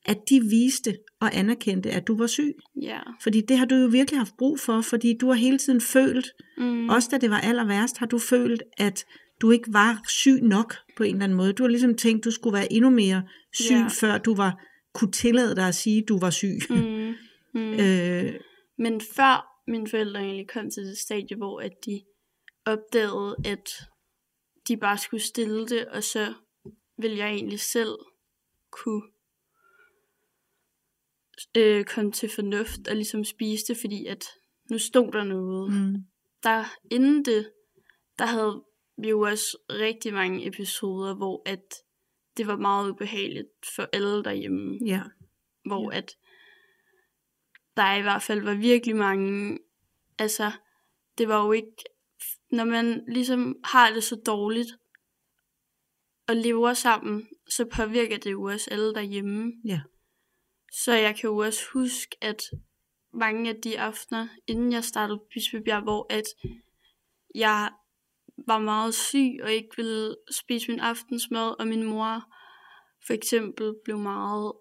[0.05, 2.55] At de viste og anerkendte, at du var syg.
[2.81, 2.99] Ja.
[3.23, 6.27] Fordi det har du jo virkelig haft brug for, fordi du har hele tiden følt,
[6.57, 6.89] Mm.
[6.89, 9.05] også da det var aller værst, har du følt, at
[9.41, 11.53] du ikke var syg nok på en eller anden måde.
[11.53, 13.87] Du har ligesom tænkt, du skulle være endnu mere syg, Ja.
[14.01, 16.57] før du var kunne tillade dig at sige, at du var syg.
[16.69, 17.13] Mm.
[17.53, 17.73] Mm.
[17.83, 18.33] øh,
[18.77, 22.01] Men før mine forældre egentlig kom til det stadie, hvor at de
[22.65, 23.69] opdagede, at
[24.67, 26.33] de bare skulle stille det, og så
[26.97, 27.95] ville jeg egentlig selv
[28.71, 29.01] kunne
[31.57, 34.25] øh, komme til fornuft og ligesom spise det, fordi at
[34.69, 35.73] nu stod der noget.
[35.73, 35.95] mm,
[36.43, 37.51] Der inden det,
[38.19, 38.63] der havde
[38.97, 41.63] vi jo også rigtig mange episoder, hvor at
[42.37, 44.79] det var meget ubehageligt for alle derhjemme.
[44.85, 45.01] Ja,
[45.65, 46.15] hvor at
[47.77, 49.59] der i hvert fald var virkelig mange,
[50.17, 50.51] altså
[51.17, 51.75] det var jo ikke,
[52.51, 54.69] når man ligesom har det så dårligt
[56.27, 59.53] og lever sammen, så påvirker det jo også alle derhjemme.
[59.65, 59.81] ja,
[60.71, 62.43] Så jeg kan jo også huske, at
[63.13, 66.25] mange af de aftener, inden jeg startede Bispebjerg, hvor at
[67.35, 67.71] jeg
[68.47, 72.23] var meget syg og ikke ville spise min aftensmad, og min mor
[73.07, 74.53] for eksempel blev meget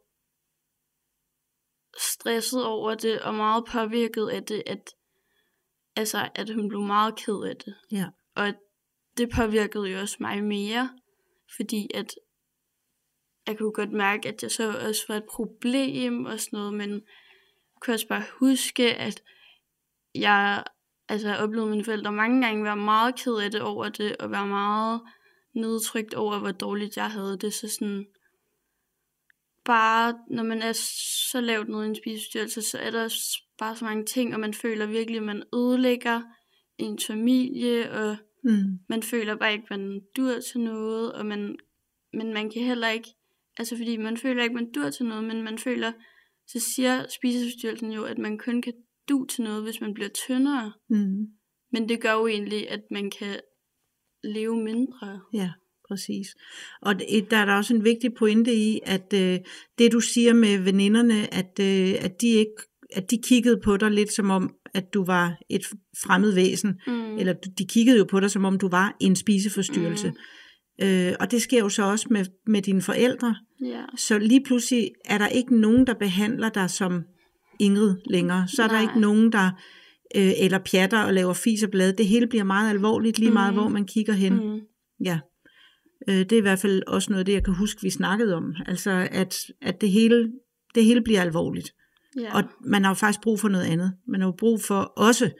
[1.98, 4.94] stresset over det, og meget påvirket af det, at,
[5.96, 7.74] altså, at hun blev meget ked af det.
[7.92, 8.54] ja, Og
[9.16, 10.90] det påvirkede jo også mig mere,
[11.56, 12.14] fordi at
[13.50, 17.02] jeg kunne godt mærke, at jeg så også var et problem og sådan noget, men
[17.80, 19.22] kunne også bare huske, at
[20.14, 20.64] jeg
[21.08, 24.46] altså, oplevede mine forældre mange gange være meget ked af det over det, og være
[24.46, 25.00] meget
[25.54, 27.54] nedtrykt over, hvor dårligt jeg havde det.
[27.54, 28.06] Så sådan,
[29.64, 30.72] bare når man er
[31.30, 33.08] så lavt nede i en spiseforstyrrelse, så er der
[33.58, 36.22] bare så mange ting, og man føler virkelig, at man ødelægger
[36.78, 41.56] ens familie, og mm, man føler bare ikke, at man dur til noget, og man,
[42.12, 43.08] men man kan heller ikke,
[43.58, 45.92] altså fordi man føler ikke, man dur til noget, men man føler,
[46.48, 48.72] så siger spiseforstyrrelsen jo, at man kun kan
[49.08, 50.72] du til noget, hvis man bliver tyndere.
[50.90, 51.26] mm,
[51.72, 53.40] Men det gør jo egentlig, at man kan
[54.24, 55.20] leve mindre.
[55.34, 55.50] ja,
[55.88, 56.26] præcis.
[56.82, 56.94] Og
[57.30, 59.38] der er der også en vigtig pointe i, at øh,
[59.78, 62.52] det du siger med veninderne, at, øh, at, de ikke,
[62.92, 65.62] at de kiggede på dig lidt som om, at du var et
[66.04, 67.18] fremmed væsen, Mm.
[67.18, 70.08] eller de kiggede jo på dig, som om du var en spiseforstyrrelse.
[70.10, 70.16] Mm.
[70.82, 73.36] Øh, og det sker jo så også med, med dine forældre.
[73.64, 73.82] Ja.
[73.96, 77.02] Så lige pludselig er der ikke nogen, der behandler dig som
[77.58, 78.48] Ingrid længere.
[78.48, 78.76] Så er Nej.
[78.76, 79.50] der ikke nogen, der
[80.16, 81.92] øh, eller pjatter og laver fis og blade.
[81.92, 83.60] Det hele bliver meget alvorligt, lige meget Mhm.
[83.62, 84.34] hvor man kigger hen.
[84.34, 84.52] Mm.
[84.52, 84.60] Mm.
[85.04, 85.18] Ja.
[86.08, 88.34] Øh, det er i hvert fald også noget af det, jeg kan huske, vi snakkede
[88.34, 88.54] om.
[88.66, 90.32] Altså, at, at det, hele,
[90.74, 91.70] det hele bliver alvorligt.
[92.20, 92.36] Ja.
[92.36, 93.92] Og man har jo faktisk brug for noget andet.
[94.08, 95.30] Man har jo brug for også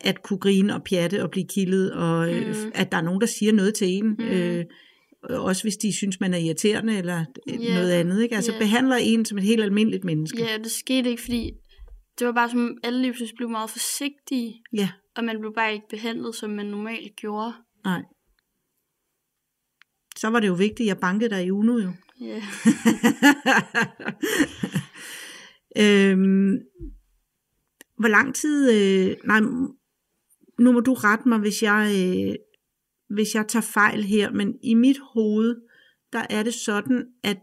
[0.00, 2.70] at kunne grine og pjatte og blive kildet, og øh, Mm.
[2.74, 4.06] at der er nogen, der siger noget til en.
[4.08, 4.24] Mm.
[4.24, 4.64] Øh,
[5.30, 7.74] også hvis de synes, man er irriterende eller yeah.
[7.74, 8.22] noget andet.
[8.22, 8.36] Ikke?
[8.36, 8.58] Altså Ja.
[8.58, 10.42] behandler en som et helt almindeligt menneske.
[10.42, 11.50] ja, det skete ikke, fordi
[12.18, 15.54] det var bare som, om alle lige pludselig blev meget forsigtige, Ja, og man blev
[15.54, 17.52] bare ikke behandlet, som man normalt gjorde.
[17.84, 18.02] nej.
[20.16, 21.92] Så var det jo vigtigt, at jeg bankede dig i Uno jo.
[22.20, 22.42] Ja.
[25.84, 26.58] øhm,
[27.98, 28.70] hvor lang tid...
[28.72, 29.40] Øh, nej,
[30.58, 32.34] nu må du rette mig, hvis jeg, øh,
[33.14, 35.56] hvis jeg tager fejl her, men i mit hoved,
[36.12, 37.38] der er det sådan, at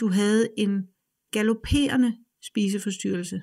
[0.00, 0.88] du havde en
[1.30, 3.42] galopperende spiseforstyrrelse,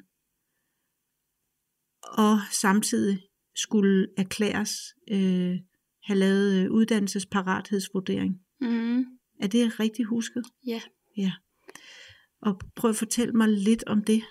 [2.03, 3.21] og samtidig
[3.55, 4.71] skulle erklæres,
[5.11, 5.55] øh,
[6.03, 8.33] have lavet øh, uddannelsesparathedsvurdering.
[8.61, 8.99] Mm.
[9.39, 10.43] Er det rigtigt husket?
[10.67, 10.81] Ja.
[11.17, 11.31] Ja.
[12.41, 14.23] Og prøv at fortælle mig lidt om det.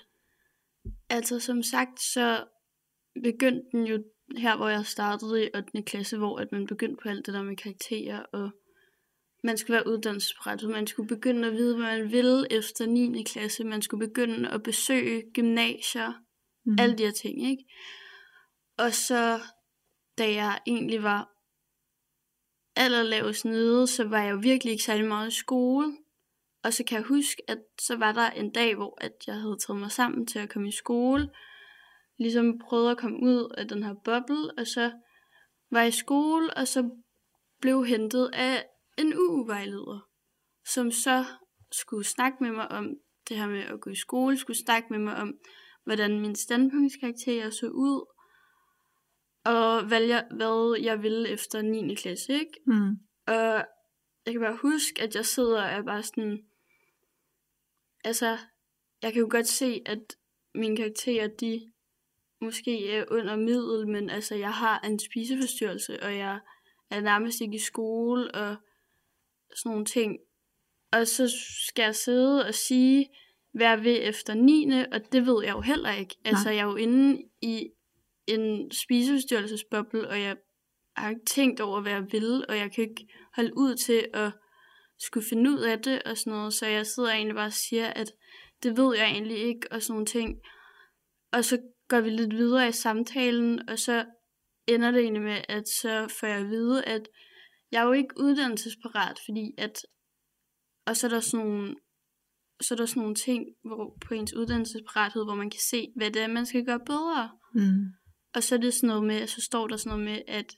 [1.09, 2.47] Altså som sagt, så
[3.23, 4.03] begyndte den jo
[4.37, 5.81] her, hvor jeg startede i 8.
[5.81, 8.49] klasse, hvor at man begyndte på alt det der med karakterer, og
[9.43, 13.23] man skulle være uddannelsesparat, man skulle begynde at vide, hvad man ville efter 9.
[13.23, 16.13] klasse, man skulle begynde at besøge gymnasier,
[16.63, 16.75] Mm.
[16.79, 17.65] alle de her ting, ikke?
[18.77, 19.39] Og så,
[20.17, 21.29] da jeg egentlig var
[22.75, 25.97] allerlavest nede, så var jeg jo virkelig ikke særlig meget i skole.
[26.63, 29.57] Og så kan jeg huske, at så var der en dag, hvor at jeg havde
[29.67, 31.29] taget mig sammen til at komme i skole.
[32.19, 34.91] Ligesom prøvede at komme ud af den her boble, og så
[35.71, 36.89] var i skole, og så
[37.61, 38.65] blev hentet af
[38.97, 40.09] en UU-vejleder,
[40.65, 41.25] som så
[41.71, 42.95] skulle snakke med mig om
[43.29, 45.33] det her med at gå i skole, skulle snakke med mig om,
[45.83, 48.05] hvordan min standpunktskarakterer så ud,
[49.45, 51.95] og hvad jeg, hvad jeg ville efter 9.
[51.95, 52.59] klasse, ikke?
[52.65, 52.89] Mm.
[53.27, 53.65] Og
[54.25, 56.45] jeg kan bare huske, at jeg sidder og er bare sådan...
[58.03, 58.37] Altså,
[59.01, 60.15] jeg kan jo godt se, at
[60.55, 61.71] mine karakterer, de
[62.41, 66.39] måske er under middel, men altså, jeg har en spiseforstyrrelse, og jeg
[66.89, 68.55] er nærmest ikke i skole, og
[69.55, 70.17] sådan nogle ting.
[70.91, 71.33] Og så
[71.67, 73.09] skal jeg sidde og sige,
[73.51, 74.69] hvad jeg vil efter 9.
[74.91, 76.15] Og det ved jeg jo heller ikke.
[76.25, 77.69] Altså, jeg er jo inde i
[78.27, 80.37] en spiseforstyrrelsesboble, og jeg
[80.95, 84.31] har ikke tænkt over, hvad jeg vil, og jeg kan ikke holde ud til at
[84.97, 87.87] skulle finde ud af det og sådan noget, så jeg sidder egentlig bare og siger,
[87.87, 88.11] at
[88.63, 90.41] det ved jeg egentlig ikke, og sådan nogle ting.
[91.31, 91.57] Og så
[91.89, 94.05] går vi lidt videre i samtalen, og så
[94.67, 97.07] ender det egentlig med, at så får jeg at vide, at
[97.71, 99.85] jeg er jo ikke uddannelsesparat, fordi at,
[100.85, 101.75] og så er der sådan nogle,
[102.61, 106.11] så er der sådan nogle ting hvor, på ens uddannelsesparathed, hvor man kan se, hvad
[106.11, 107.31] det er, man skal gøre bedre.
[107.55, 107.85] Mm.
[108.35, 110.55] Og så er det sådan noget med, så står der sådan noget med, at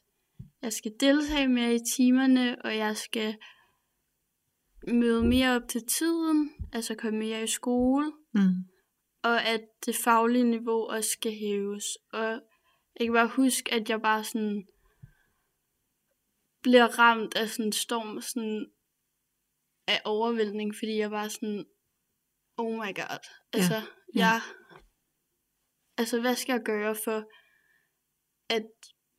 [0.62, 3.38] jeg skal deltage mere i timerne, og jeg skal
[4.88, 8.56] møde mere op til tiden, altså komme mere i skole, Mm.
[9.24, 11.86] Og at det faglige niveau også skal hæves.
[12.14, 12.42] Og
[13.00, 14.68] jeg kan bare huske, at jeg bare sådan
[16.62, 18.72] bliver ramt af sådan en storm sådan
[19.88, 21.66] af overvældning, fordi jeg bare sådan,
[22.58, 23.20] oh my god.
[23.54, 23.82] Altså, ja.
[24.16, 24.20] ja.
[24.20, 24.42] jeg,
[25.98, 27.24] altså hvad skal jeg gøre for,
[28.50, 28.66] at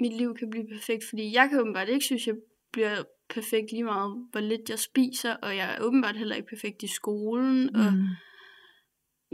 [0.00, 1.04] mit liv kan blive perfekt?
[1.08, 2.36] Fordi jeg kan åbenbart ikke synes, jeg
[2.72, 6.82] bliver perfekt lige meget, hvor lidt jeg spiser, og jeg er åbenbart heller ikke perfekt
[6.82, 8.06] i skolen, og Mm.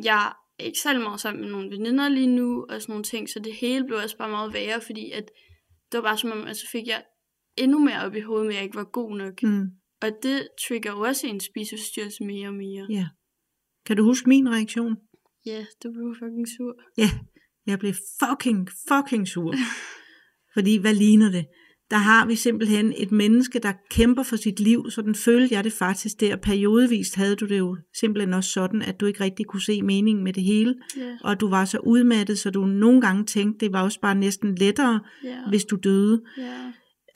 [0.05, 3.39] jeg ikke særlig meget sammen med nogle veninder lige nu, og sådan nogle ting, så
[3.39, 5.31] det hele blev også bare meget værre, fordi at
[5.93, 7.05] det var bare som om, at så fik jeg
[7.57, 9.43] endnu mere op i hovedet, men jeg ikke var god nok.
[9.43, 9.67] Mm.
[10.03, 12.87] Og det trigger jo også en spiseforstyrrelse mere og mere.
[12.91, 13.09] Ja.
[13.87, 14.97] Kan du huske min reaktion?
[15.47, 16.75] Ja, du blev fucking sur.
[16.99, 17.11] Ja,
[17.67, 19.55] jeg blev fucking, fucking sur.
[20.55, 21.47] Fordi, hvad ligner det?
[21.91, 25.73] Der har vi simpelthen et menneske, der kæmper for sit liv, sådan følte jeg det
[25.73, 26.37] faktisk der.
[26.37, 30.25] Periodevist havde du det jo simpelthen også sådan, at du ikke rigtig kunne se meningen
[30.25, 33.73] med det hele, Ja, og du var så udmattet, så du nogle gange tænkte, det
[33.73, 36.21] var også bare næsten lettere, ja, hvis du døde.
[36.39, 36.55] ja.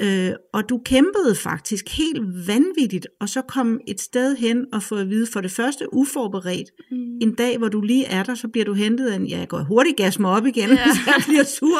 [0.00, 4.94] Øh, og du kæmpede faktisk helt vanvittigt, og så kom et sted hen og få
[4.96, 6.96] at vide, for det første uforberedt, Mm.
[7.20, 9.48] en dag, hvor du lige er der, så bliver du hentet af en, ja, jeg
[9.48, 10.76] går hurtigt gas mig op igen, ja.
[10.94, 11.78] så jeg bliver sur.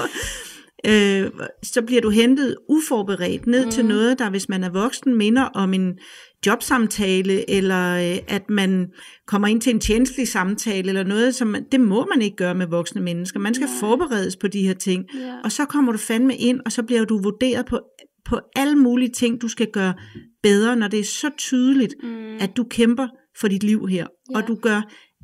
[0.87, 1.31] Øh,
[1.63, 3.71] så bliver du hentet uforberedt ned mm.
[3.71, 5.99] til noget, der hvis man er voksen, minder om en
[6.47, 8.89] jobsamtale, eller øh, at man
[9.27, 12.55] kommer ind til en tjenestelig samtale, eller noget, som man, det må man ikke gøre
[12.55, 13.41] med voksne mennesker.
[13.41, 13.77] Man skal Nej.
[13.81, 15.05] forberedes på de her ting.
[15.15, 15.35] Ja.
[15.45, 17.81] Og så kommer du fandme ind, og så bliver du vurderet på,
[18.25, 19.95] på alle mulige ting, du skal gøre
[20.43, 22.37] bedre, når det er så tydeligt, Mm.
[22.41, 23.09] at du kæmper
[23.41, 24.37] for dit liv her, ja.
[24.37, 24.83] og du gør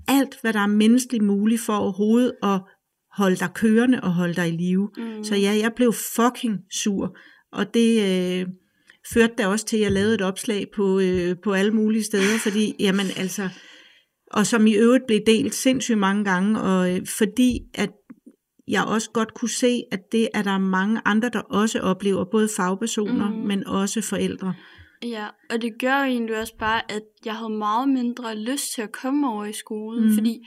[0.09, 2.61] alt, hvad der er menneskeligt muligt for overhovedet at
[3.19, 4.91] holde dig kørende og holde dig i live.
[4.97, 5.25] Mm.
[5.25, 7.17] Så ja, jeg blev fucking sur,
[7.53, 8.47] og det øh,
[9.13, 12.39] førte da også til, at jeg lavede et opslag på, øh, på alle mulige steder,
[12.43, 13.49] fordi, jamen altså,
[14.33, 17.91] og som i øvrigt blev delt sindssygt mange gange, og øh, fordi at
[18.69, 22.49] jeg også godt kunne se, at det er der mange andre, der også oplever, både
[22.57, 23.37] fagpersoner, mm.
[23.37, 24.55] men også forældre.
[25.03, 28.83] Ja, og det gør jo egentlig også bare, at jeg havde meget mindre lyst til
[28.83, 30.15] at komme over i skolen, mm.
[30.15, 30.47] fordi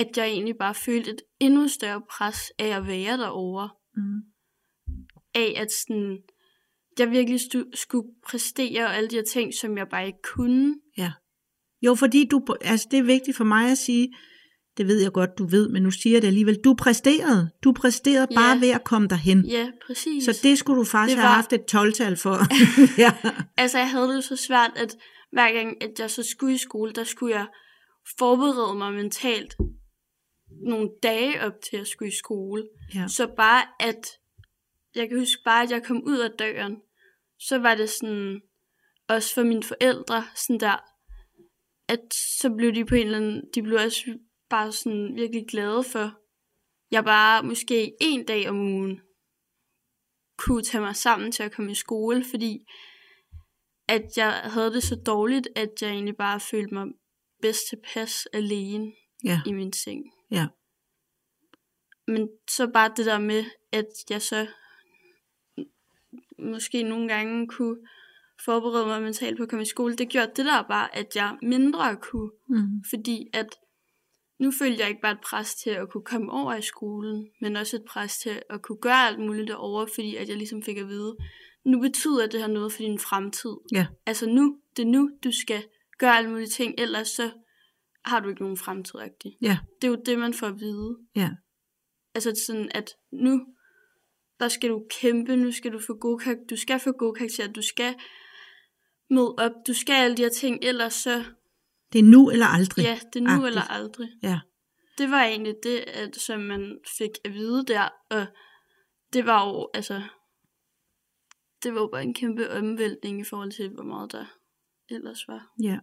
[0.00, 3.70] at jeg egentlig bare følte et endnu større pres af at være derovre.
[3.96, 4.20] Mm.
[5.34, 6.18] Af at sådan,
[6.98, 10.74] jeg virkelig stu- skulle præstere og alle de her ting, som jeg bare ikke kunne.
[11.82, 14.14] Jo, fordi du, altså det er vigtigt for mig at sige,
[14.76, 17.50] det ved jeg godt, du ved, men nu siger jeg det alligevel, du præsterede.
[17.64, 18.34] Du præsterede Ja.
[18.36, 19.44] bare ved at komme derhen.
[19.46, 20.24] Ja, præcis.
[20.24, 22.36] Så det skulle du faktisk Det have var- haft et 12-tal for.
[23.04, 23.12] ja.
[23.56, 24.96] Altså, jeg havde det så svært, at
[25.32, 27.46] hver gang, at jeg så skulle i skole, der skulle jeg
[28.18, 29.56] forberede mig mentalt
[30.50, 32.68] nogle dage op til at skulle i skole.
[32.94, 33.08] Ja.
[33.08, 34.06] Så bare at,
[34.94, 36.76] jeg kan huske bare, at jeg kom ud af døren,
[37.38, 38.40] så var det sådan,
[39.08, 40.76] også for mine forældre, sådan der,
[41.88, 44.18] at så blev de på en eller anden, de blev også
[44.50, 46.18] bare sådan virkelig glade for,
[46.90, 49.00] jeg bare måske en dag om ugen
[50.38, 52.64] kunne tage mig sammen til at komme i skole, fordi
[53.88, 56.86] at jeg havde det så dårligt, at jeg egentlig bare følte mig
[57.42, 58.92] bedst tilpas alene
[59.24, 60.04] Ja, i min seng.
[60.30, 60.46] Ja,
[62.06, 64.46] Men så bare det der med, at jeg så
[66.38, 67.76] måske nogle gange kunne
[68.44, 71.38] forberede mig mentalt på at komme i skole, det gjorde det der bare, at jeg
[71.42, 72.30] mindre kunne.
[72.48, 72.84] mm.
[72.90, 73.48] Fordi at
[74.38, 77.56] nu følte jeg ikke bare et pres til at kunne komme over i skolen, men
[77.56, 80.76] også et pres til at kunne gøre alt muligt derovre, fordi at jeg ligesom fik
[80.76, 81.16] at vide,
[81.64, 83.56] nu betyder det her noget for din fremtid.
[83.72, 85.64] ja, Altså nu, det er nu, du skal
[85.98, 87.30] gøre alle mulige ting, ellers så
[88.08, 89.38] har du ikke nogen fremtid -agtig.
[89.42, 90.96] ja, Det er jo det, man får at vide.
[91.16, 91.30] ja,
[92.14, 93.46] Altså sådan, at nu,
[94.40, 97.52] der skal du kæmpe, nu skal du få gode karakterer, du skal få gode karakterer,
[97.52, 97.94] du skal
[99.10, 101.24] møde op, du skal alle de her ting, ellers så,
[101.92, 102.82] det er nu eller aldrig.
[102.84, 103.46] ja, det er nu Agtigt.
[103.46, 104.08] eller aldrig.
[104.22, 104.40] ja,
[104.98, 108.26] Det var egentlig det, at, som man fik at vide der, og
[109.12, 110.02] det var jo, altså,
[111.62, 114.24] det var jo bare en kæmpe omvæltning i forhold til, hvor meget der
[114.90, 115.46] ellers var.
[115.62, 115.78] ja.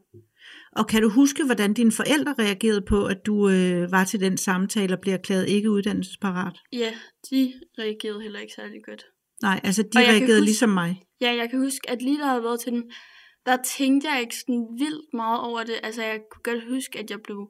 [0.72, 4.38] Og kan du huske, hvordan dine forældre reagerede på, at du øh, var til den
[4.38, 6.58] samtale og blev erklæret ikke uddannelsesparat?
[6.74, 6.94] Ja,
[7.32, 9.06] de reagerede heller ikke særlig godt.
[9.42, 11.04] Nej, altså de reagerede huske- ligesom mig.
[11.22, 12.92] Ja, jeg kan huske, at lige jeg havde været til den,
[13.46, 15.76] der tænkte jeg ikke sådan vildt meget over det.
[15.84, 17.50] Altså, jeg kunne godt huske, at jeg blev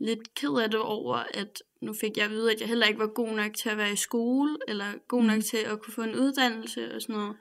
[0.00, 3.00] lidt ked af det over, at nu fik jeg at vide, at jeg heller ikke
[3.00, 5.42] var god nok til at være i skole, eller god nok Mm.
[5.42, 7.36] til at kunne få en uddannelse og sådan noget.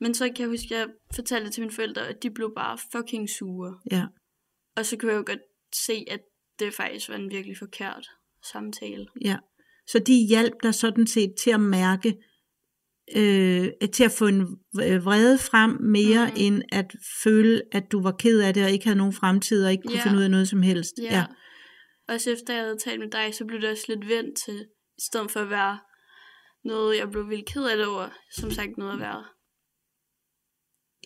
[0.00, 2.52] Men så kan jeg huske, at jeg fortalte det til mine forældre, at de blev
[2.56, 3.78] bare fucking sure.
[3.90, 4.04] Ja,
[4.76, 5.38] Og så kunne jeg jo godt
[5.74, 6.20] se, at
[6.58, 8.06] det faktisk var en virkelig forkert
[8.52, 9.06] samtale.
[9.24, 9.36] ja.
[9.88, 12.08] Så de hjalp dig sådan set til at mærke,
[13.16, 14.42] øh, til at få en
[14.74, 16.34] v- vrede frem mere, mm.
[16.36, 16.92] end at
[17.24, 19.96] føle, at du var ked af det, og ikke havde nogen fremtid, og ikke kunne
[19.98, 20.04] Ja.
[20.04, 20.92] finde ud af noget som helst.
[21.02, 21.16] Ja.
[21.16, 21.24] ja.
[22.08, 24.60] Også efter jeg havde talt med dig, så blev det også lidt vendt til,
[24.98, 25.78] i stedet for at være
[26.64, 29.24] noget, jeg blev vildt ked af det over, som sagt noget at være.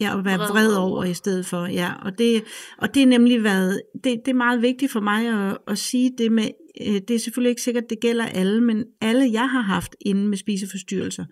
[0.00, 1.04] Ja, at være Vred vred over, over.
[1.04, 1.66] i stedet for.
[1.66, 2.44] Ja, og det,
[2.78, 6.10] og det er nemlig været, det, det er meget vigtigt for mig at, at sige
[6.18, 6.48] det med,
[6.86, 10.28] øh, det er selvfølgelig ikke sikkert, det gælder alle, men alle jeg har haft inde
[10.28, 11.24] med spiseforstyrrelser,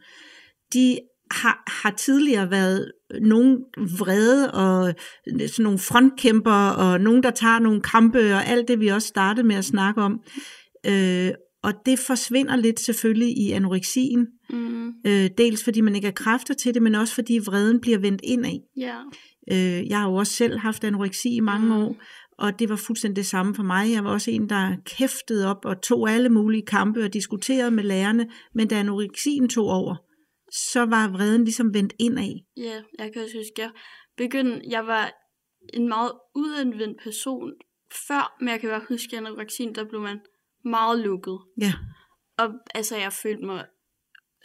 [0.72, 0.98] de
[1.30, 3.58] har, har tidligere været nogen
[3.98, 4.94] vrede og
[5.46, 9.46] sådan nogle frontkæmper og nogen, der tager nogle kampe og alt det, vi også startede
[9.46, 10.20] med at snakke om.
[10.86, 11.30] Øh,
[11.62, 16.54] og det forsvinder lidt selvfølgelig i anoreksien, Mm, øh, dels fordi man ikke har kræfter
[16.54, 18.58] til det, men også fordi vreden bliver vendt indad.
[18.76, 18.96] ja.
[19.52, 21.72] Øh, jeg har jo også selv haft anoreksi i mange Mm.
[21.72, 21.96] år,
[22.38, 23.92] og det var fuldstændig det samme for mig.
[23.92, 27.84] Jeg var også en, der kæftede op og tog alle mulige kampe og diskuterede med
[27.84, 29.96] lærerne, men da anoreksien tog over,
[30.52, 32.34] så var vreden ligesom vendt indad.
[32.56, 33.70] Ja, jeg kan også huske, jeg
[34.16, 35.10] begyndte, jeg var
[35.74, 37.52] en meget udadvendt person
[38.08, 40.18] før, men jeg kan bare huske, at vaccinen, der blev man
[40.64, 41.38] meget lukket.
[41.60, 41.72] Ja,
[42.38, 43.64] Og altså, jeg følte mig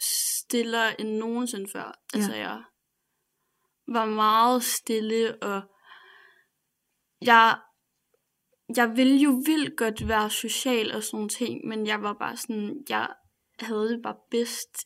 [0.04, 2.00] stillere end nogensinde før.
[2.14, 2.62] Altså, jeg
[3.88, 5.62] var meget stille, og
[7.20, 7.58] jeg,
[8.76, 12.84] jeg ville jo vildt godt være social og sådan ting, men jeg var bare sådan,
[12.88, 13.08] jeg
[13.58, 14.76] havde det bare bedst,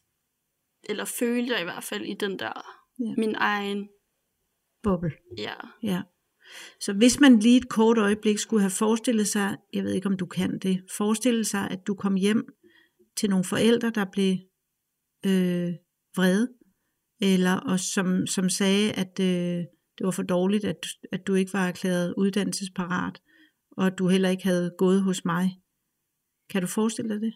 [0.88, 3.14] eller følte jeg i hvert fald i den der, Ja.
[3.18, 3.88] min egen,
[4.82, 5.12] boble.
[5.38, 5.54] ja.
[5.82, 6.02] Ja.
[6.80, 10.16] Så hvis man lige et kort øjeblik skulle have forestillet sig, jeg ved ikke om
[10.16, 12.48] du kan det, forestille sig, at du kom hjem
[13.16, 14.36] til nogle forældre, der blev
[15.26, 15.74] øh,
[16.16, 16.48] vrede,
[17.20, 19.66] eller og som, som sagde, at øh,
[19.98, 23.22] det var for dårligt, at, at du ikke var erklæret uddannelsesparat,
[23.70, 25.62] og at du heller ikke havde gået hos mig.
[26.50, 27.34] Kan du forestille dig det?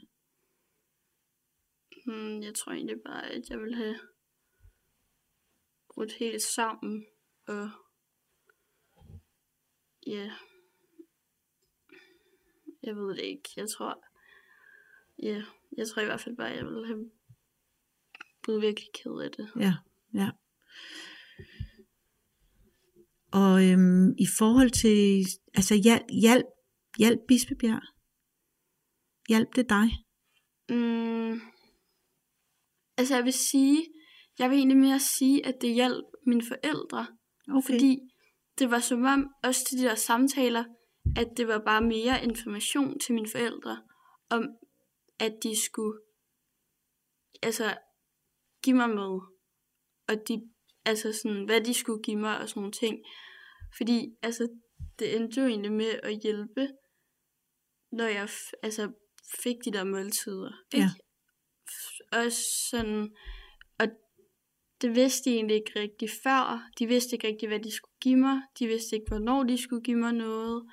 [2.07, 3.99] Hmm, jeg tror egentlig bare, at jeg ville have
[5.95, 7.07] brudt helt sammen,
[7.47, 7.71] og
[10.07, 10.31] ja,
[12.83, 13.49] jeg ved det ikke.
[13.57, 14.05] Jeg tror,
[15.23, 15.43] ja,
[15.77, 17.11] jeg tror i hvert fald bare, at jeg ville have
[18.43, 19.51] blevet virkelig ked af det.
[19.61, 19.75] Ja,
[20.15, 20.31] ja.
[23.33, 25.25] Og øhm, i forhold til,
[25.55, 26.47] altså hjælp, hjælp,
[26.99, 27.83] hjælp Bispebjerg.
[29.29, 29.89] Hjælp det dig.
[30.69, 31.41] Mm,
[32.99, 33.87] altså jeg vil sige,
[34.39, 37.07] jeg vil egentlig mere sige, at det hjalp mine forældre,
[37.49, 37.67] Okay.
[37.67, 37.99] Fordi
[38.59, 40.65] det var som om, også til de der samtaler,
[41.17, 43.83] at det var bare mere information til mine forældre,
[44.31, 44.49] om
[45.19, 45.99] at de skulle
[47.43, 47.77] altså
[48.63, 49.21] give mig med.
[50.09, 50.43] Og de,
[50.85, 52.99] altså sådan, hvad de skulle give mig og sådan nogle ting.
[53.77, 54.49] Fordi altså,
[54.99, 56.69] det endte jo egentlig med at hjælpe,
[57.93, 58.93] når jeg f- altså,
[59.43, 60.53] fik de der måltider.
[60.75, 60.87] Ikke?
[60.87, 62.19] Ja.
[62.19, 63.17] Også sådan,
[63.79, 63.89] og
[64.83, 66.71] det vidste de egentlig ikke rigtig før.
[66.79, 68.41] De vidste ikke rigtig, hvad de skulle give mig.
[68.59, 70.71] De vidste ikke, hvornår de skulle give mig noget.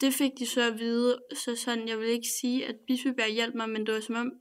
[0.00, 3.54] Det fik de så at vide, så sådan, jeg vil ikke sige, at Bispebjerg hjalp
[3.54, 4.32] mig, men det var som om,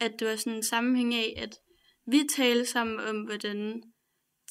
[0.00, 1.58] at det var sådan en sammenhæng af, at
[2.06, 3.82] vi talte sammen om, hvordan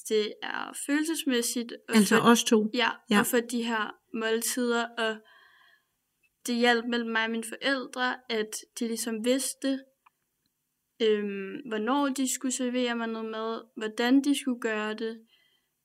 [0.10, 1.74] det er følelsesmæssigt.
[1.90, 2.70] Og altså for, os to?
[2.74, 5.18] Ja, ja, og for de her måltider, og
[6.48, 9.80] det hjalp mellem mig og mine forældre, at de ligesom vidste,
[11.02, 15.22] øhm, hvornår de skulle servere mig noget mad, hvordan de skulle gøre det.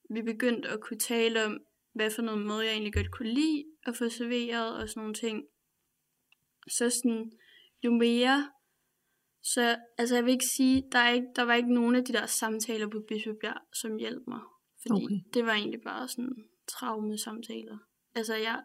[0.09, 1.59] Vi begyndte at kunne tale om,
[1.93, 5.13] hvad for noget mad jeg egentlig godt kunne lide at få serveret og sådan nogle
[5.13, 5.43] ting.
[6.69, 7.31] Så sådan,
[7.83, 8.51] jo mere,
[9.53, 12.13] så altså jeg vil ikke sige, der, er ikke, der var ikke nogen af de
[12.13, 14.39] der samtaler på Bispebjerg, som hjalp mig.
[14.81, 15.19] Fordi okay.
[15.33, 16.35] det var egentlig bare sådan
[16.67, 17.77] traume samtaler.
[18.15, 18.63] Altså jeg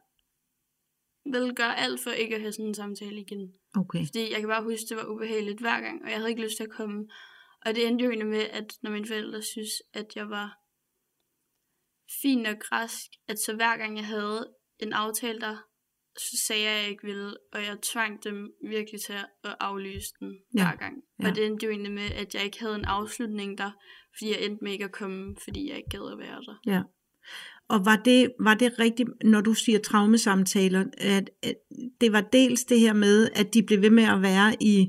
[1.25, 3.55] vil gøre alt for ikke at have sådan en samtale igen.
[3.75, 4.07] Okay.
[4.07, 6.43] Fordi jeg kan bare huske, at det var ubehageligt hver gang, og jeg havde ikke
[6.43, 7.09] lyst til at komme.
[7.67, 10.59] Og det endte jo egentlig med, at når mine forældre synes, at jeg var
[12.23, 15.57] fin og græsk, at så hver gang jeg havde en aftale der,
[16.19, 19.13] så sagde jeg, at jeg ikke ville, og jeg tvang dem virkelig til
[19.45, 20.65] at aflyse den ja.
[20.65, 20.95] hver gang.
[21.23, 21.29] Ja.
[21.29, 23.71] Og det endte jo egentlig med, at jeg ikke havde en afslutning der,
[24.19, 26.57] fordi jeg endte med ikke at komme, fordi jeg ikke gad at være der.
[26.67, 26.83] Ja.
[27.69, 31.55] Og var det, var det rigtigt, når du siger traumesamtaler, at, at
[32.01, 34.89] det var dels det her med, at de blev ved med at være i,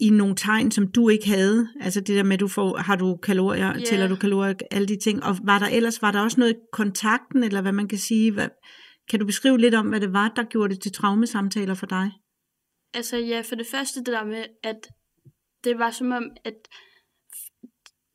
[0.00, 1.68] i nogle tegn, som du ikke havde?
[1.80, 3.84] Altså det der med, du får, har du kalorier, yeah.
[3.84, 5.24] tæller du kalorier, alle de ting.
[5.24, 8.32] Og var der ellers, var der også noget i kontakten, eller hvad man kan sige?
[8.32, 8.48] Hvad,
[9.10, 12.12] kan du beskrive lidt om, hvad det var, der gjorde det til traumesamtaler for dig?
[12.94, 14.88] Altså ja, for det første det der med, at
[15.64, 16.68] det var som om, at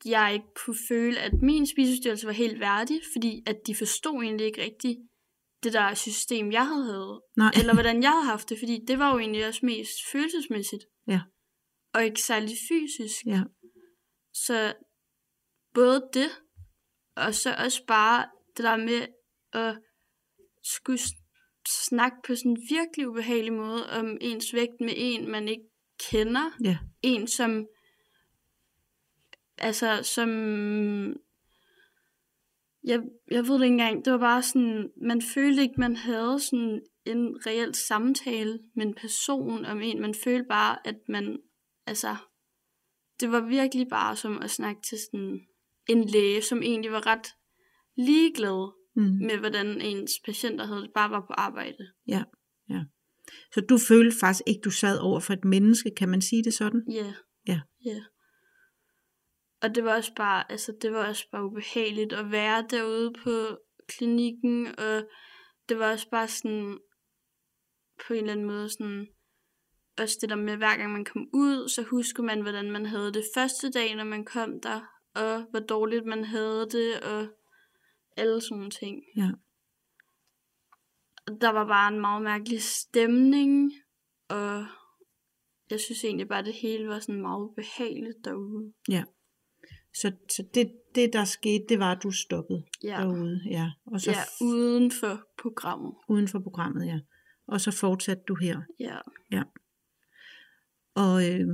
[0.04, 4.46] jeg ikke kunne føle, at min spisestyrelse var helt værdig, fordi at de forstod egentlig
[4.46, 4.98] ikke rigtigt
[5.62, 7.52] det der system, jeg havde Nej.
[7.58, 10.84] Eller hvordan jeg havde haft det, fordi det var jo egentlig også mest følelsesmæssigt.
[11.06, 11.20] Ja.
[11.94, 13.26] Og ikke særlig fysisk.
[13.26, 13.42] Ja.
[14.34, 14.74] Så
[15.74, 16.30] både det,
[17.16, 18.26] og så også bare
[18.56, 19.06] det der med
[19.52, 19.78] at
[20.64, 21.00] skulle
[21.68, 25.64] snakke på sådan en virkelig ubehagelig måde om ens vægt med en, man ikke
[26.10, 26.50] kender.
[26.64, 26.78] Ja.
[27.02, 27.66] En, som
[29.58, 30.28] altså som
[32.84, 33.00] jeg,
[33.30, 36.82] jeg ved det ikke engang, det var bare sådan, man følte ikke, man havde sådan
[37.04, 41.38] en reel samtale med en person om en, man følte bare, at man,
[41.86, 42.16] altså,
[43.20, 45.40] det var virkelig bare som at snakke til sådan
[45.88, 47.26] en læge, som egentlig var ret
[47.96, 49.02] ligeglad mm.
[49.02, 51.92] med, hvordan ens patienter havde det, bare var på arbejde.
[52.06, 52.24] Ja,
[52.70, 52.80] ja.
[53.54, 56.54] Så du følte faktisk ikke, du sad over for et menneske, kan man sige det
[56.54, 56.82] sådan?
[56.90, 57.14] Ja.
[57.48, 57.60] Ja.
[57.84, 58.00] Ja.
[59.62, 63.58] Og det var også bare, altså det var også bare ubehageligt at være derude på
[63.88, 65.08] klinikken, og
[65.68, 66.78] det var også bare sådan,
[68.06, 69.06] på en eller anden måde sådan,
[69.98, 73.12] også det der med, hver gang man kom ud, så husker man, hvordan man havde
[73.12, 74.80] det første dag, når man kom der,
[75.14, 77.28] og hvor dårligt man havde det, og
[78.16, 79.02] alle sådan nogle ting.
[79.16, 79.30] Ja.
[81.40, 83.72] Der var bare en meget mærkelig stemning,
[84.28, 84.66] og
[85.70, 88.72] jeg synes egentlig bare, at det hele var sådan meget behageligt derude.
[88.88, 89.04] Ja.
[89.94, 92.96] Så, så det, det, der skete, det var, at du stoppede ja.
[93.00, 93.40] derude.
[93.50, 95.94] Ja, og så ja, uden for programmet.
[96.08, 97.00] Uden for programmet, ja.
[97.46, 98.60] Og så fortsatte du her.
[98.80, 98.98] Ja.
[99.30, 99.42] Ja.
[100.94, 101.46] Og øh,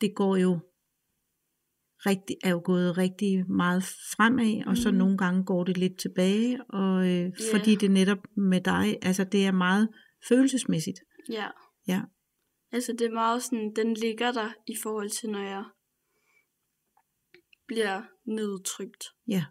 [0.00, 0.58] det går jo
[2.06, 3.82] rigtig, er jo gået rigtig meget
[4.16, 4.76] fremad, og mm.
[4.76, 7.32] så nogle gange går det lidt tilbage, og øh, yeah.
[7.52, 9.88] fordi det netop med dig, altså det er meget
[10.28, 10.98] følelsesmæssigt.
[11.30, 11.46] Ja.
[11.88, 12.00] Ja.
[12.72, 15.64] Altså det er meget sådan, den ligger der i forhold til, når jeg
[17.66, 19.04] bliver nedtrykt.
[19.28, 19.44] Ja.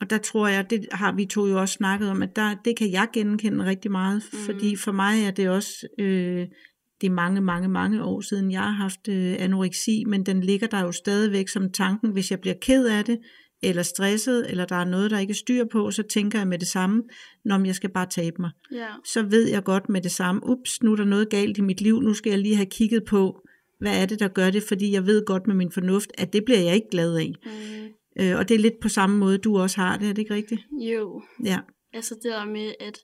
[0.00, 2.76] Og der tror jeg, det har vi to jo også snakket om, at der, det
[2.76, 4.38] kan jeg genkende rigtig meget, mm.
[4.38, 6.48] fordi for mig er det også, øh,
[7.02, 10.66] det er mange, mange, mange år siden, jeg har haft øh, anoreksi, men den ligger
[10.66, 13.18] der jo stadigvæk som tanken, hvis jeg bliver ked af det,
[13.62, 16.58] eller stresset, eller der er noget, der ikke er styr på, så tænker jeg med
[16.58, 17.02] det samme,
[17.44, 18.50] når jeg skal bare tabe mig.
[18.72, 18.88] Ja.
[19.04, 21.80] Så ved jeg godt med det samme, ups, nu er der noget galt i mit
[21.80, 23.40] liv, nu skal jeg lige have kigget på,
[23.80, 24.62] hvad er det, der gør det?
[24.62, 27.32] Fordi jeg ved godt med min fornuft, at det bliver jeg ikke glad af.
[27.44, 28.22] Mm.
[28.24, 30.34] Øh, og det er lidt på samme måde, du også har det, er det ikke
[30.34, 30.60] rigtigt?
[30.72, 31.22] Jo.
[31.44, 31.58] Ja.
[31.92, 32.98] Altså det der med, at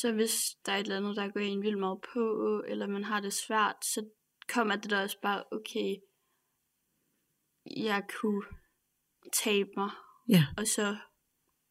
[0.00, 2.24] så hvis der er et eller andet, der går en vildt meget på,
[2.68, 4.08] eller man har det svært, så
[4.48, 5.96] kommer det der også bare, okay,
[7.76, 8.42] jeg kunne
[9.32, 9.90] tabe mig,
[10.28, 10.44] ja.
[10.58, 10.96] og så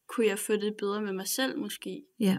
[0.08, 2.06] kunne jeg få det bedre med mig selv måske.
[2.20, 2.38] Ja.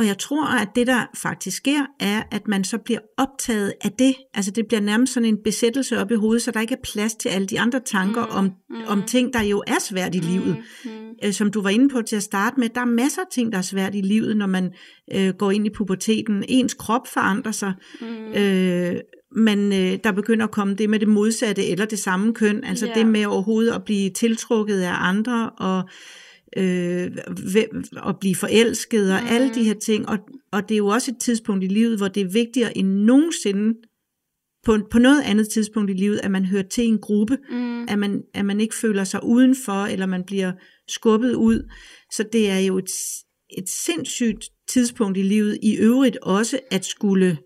[0.00, 3.92] Og jeg tror, at det der faktisk sker, er, at man så bliver optaget af
[3.92, 4.14] det.
[4.34, 7.14] Altså det bliver nærmest sådan en besættelse op i hovedet, så der ikke er plads
[7.14, 8.76] til alle de andre tanker mm, om, mm.
[8.86, 10.56] om ting, der jo er svært i mm, livet.
[10.84, 11.32] Mm.
[11.32, 13.58] Som du var inde på til at starte med, der er masser af ting, der
[13.58, 14.72] er svært i livet, når man
[15.14, 16.44] øh, går ind i puberteten.
[16.48, 17.72] Ens krop forandrer sig.
[18.00, 18.32] Mm.
[18.32, 18.96] Øh,
[19.36, 22.86] man, øh, der begynder at komme det med det modsatte eller det samme køn, altså
[22.86, 22.92] Ja.
[22.94, 25.82] det med overhovedet at blive tiltrukket af andre og
[26.56, 27.10] øh,
[28.06, 29.28] at blive forelsket og mm.
[29.28, 30.08] alle de her ting.
[30.08, 30.18] Og,
[30.52, 33.74] og det er jo også et tidspunkt i livet, hvor det er vigtigere end nogensinde
[34.64, 37.82] på, på noget andet tidspunkt i livet, at man hører til en gruppe, Mm.
[37.88, 40.52] at man, at man ikke føler sig udenfor, eller man bliver
[40.88, 41.70] skubbet ud.
[42.12, 42.90] Så det er jo et,
[43.58, 47.38] et sindssygt tidspunkt i livet, i øvrigt også at skulle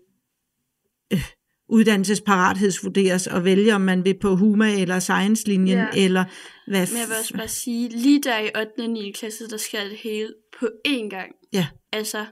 [1.13, 1.25] øh,
[1.69, 5.87] uddannelsesparathedsvurderes og vælge, om man vil på Huma eller Science-linjen, Ja.
[6.05, 6.25] eller
[6.67, 8.83] hvad Men jeg vil også bare sige, lige der i 8.
[8.83, 9.11] og 9.
[9.11, 11.31] klasse, der sker det hele på én gang.
[11.53, 11.67] Ja.
[11.91, 12.25] Altså,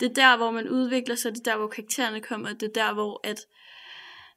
[0.00, 2.72] det er der, hvor man udvikler sig, det er der, hvor karaktererne kommer, det er
[2.74, 3.40] der, hvor at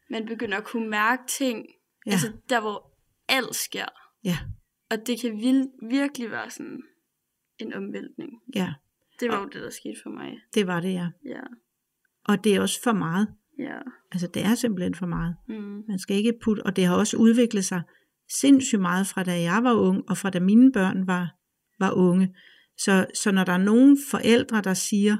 [0.09, 1.65] man begynder at kunne mærke ting.
[2.05, 2.11] Ja.
[2.11, 2.91] Altså, der, hvor
[3.27, 3.85] alt sker.
[4.23, 4.37] Ja,
[4.91, 6.81] Og det kan vil- virkelig være sådan
[7.59, 8.29] en omvæltning.
[8.55, 8.73] ja,
[9.19, 10.31] Det var Og- jo det, der skete for mig.
[10.53, 11.07] det var det, ja.
[11.25, 11.41] Ja,
[12.25, 13.27] Og det er også for meget.
[13.59, 13.79] Ja.
[14.11, 15.35] Altså, det er simpelthen for meget.
[15.47, 15.83] Mm.
[15.87, 17.81] Man skal ikke putte, og det har også udviklet sig
[18.31, 21.35] sindssygt meget fra da jeg var ung, og fra da mine børn var,
[21.79, 22.35] var unge.
[22.77, 25.17] Så, så når der er nogen forældre, der siger,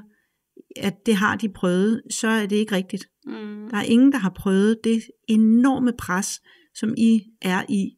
[0.76, 3.06] at det har de prøvet, så er det ikke rigtigt.
[3.26, 3.68] Mm.
[3.70, 6.40] Der er ingen, der har prøvet det enorme pres,
[6.74, 7.96] som I er i.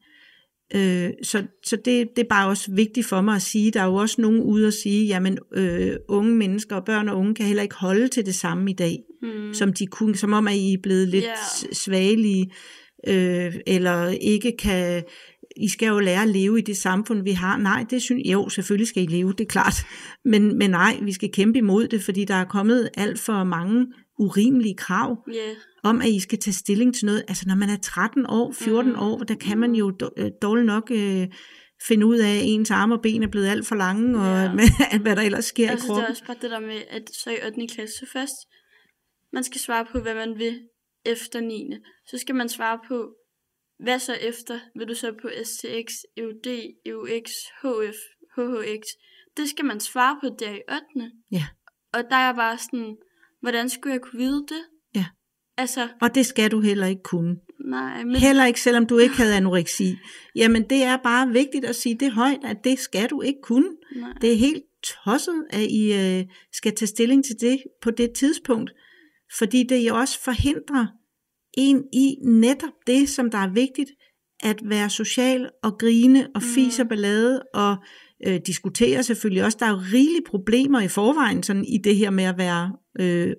[0.75, 3.71] Øh, så så det, det er bare også vigtigt for mig at sige.
[3.71, 7.19] Der er jo også nogen ude at sige, jamen øh, unge mennesker og børn og
[7.19, 9.55] unge kan heller ikke holde til det samme i dag, Mm.
[9.55, 11.73] som de kunne, som om at I er blevet lidt yeah.
[11.73, 12.51] svagelige,
[13.09, 15.03] øh, eller ikke kan,
[15.57, 17.57] I skal jo lære at leve i det samfund, vi har.
[17.57, 19.75] Nej, det synes jo, selvfølgelig skal I leve, det er klart.
[20.25, 23.87] Men, men nej, vi skal kæmpe imod det, fordi der er kommet alt for mange
[24.23, 25.51] urimelige krav Ja,
[25.83, 27.25] om, at I skal tage stilling til noget.
[27.29, 28.99] Altså, når man er 13 år, 14 Mm.
[28.99, 31.27] år, der kan man jo øh, dårligt nok øh,
[31.89, 34.53] finde ud af, at ens arme og ben er blevet alt for lange, og Ja.
[34.59, 36.11] med, hvad der ellers sker altså i det er kroppen.
[36.11, 37.67] også bare det der med, at så i 8.
[37.75, 38.35] klasse, så først,
[39.33, 40.61] man skal svare på, hvad man vil
[41.05, 41.71] efter 9.
[42.07, 43.15] Så skal man svare på,
[43.79, 44.59] hvad så efter?
[44.79, 46.47] Vil du så på STX, EUD,
[46.87, 47.31] EUX,
[47.63, 47.97] HF,
[48.37, 48.83] HHX?
[49.37, 50.61] Det skal man svare på der i
[50.97, 51.11] 8.
[51.33, 51.47] Ja.
[51.93, 52.97] Og der er bare sådan,
[53.43, 54.63] hvordan skulle jeg kunne vide det?
[54.95, 55.05] Ja.
[55.57, 57.37] Altså, Og det skal du heller ikke kunne.
[57.65, 59.97] nej, men Heller ikke, selvom du ikke havde anoreksi.
[60.37, 63.69] Jamen, det er bare vigtigt at sige det højt, at det skal du ikke kunne.
[63.97, 64.13] nej.
[64.21, 64.63] Det er helt
[65.05, 68.71] tosset, at I øh, skal tage stilling til det på det tidspunkt.
[69.39, 70.87] Fordi det jo også forhindrer
[71.57, 73.91] en i netop det, som der er vigtigt,
[74.41, 77.77] at være social og grine og fis og ballade og
[78.27, 79.59] øh, diskutere selvfølgelig også.
[79.61, 83.33] Der er jo rigelige problemer i forvejen sådan i det her med at være øh,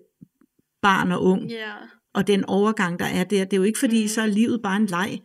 [0.82, 1.50] barn og ung.
[1.50, 1.74] Ja.
[2.14, 3.44] Og den overgang, der er der.
[3.46, 4.08] Det er jo ikke fordi, Mm.
[4.08, 5.20] så er livet bare en leg.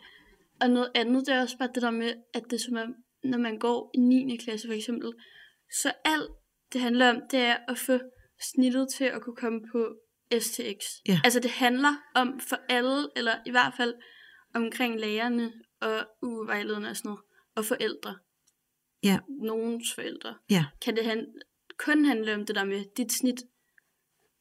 [0.60, 2.94] Og noget andet, det er også bare det der med, at det er som om,
[3.24, 4.36] når man går i 9.
[4.36, 5.12] klasse for eksempel,
[5.82, 6.30] så alt
[6.72, 7.98] det handler om, det er at få
[8.54, 9.86] snittet til at kunne komme på
[10.40, 10.84] STX.
[11.08, 11.20] Ja.
[11.24, 13.94] Altså det handler om for alle, eller i hvert fald
[14.54, 17.20] omkring lærerne og uvejlederne og sådan noget,
[17.56, 18.14] og forældre.
[19.02, 19.18] Ja.
[19.42, 20.34] Nogens forældre.
[20.50, 20.64] Ja.
[20.84, 21.26] Kan det han,
[21.78, 23.42] kun handle om det der med, dit snit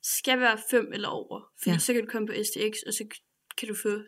[0.04, 1.42] skal være 5 eller over.
[1.60, 1.74] Fordi Ja.
[1.74, 1.80] ja.
[1.80, 3.06] så kan du komme på STX, og så
[3.58, 4.00] kan du få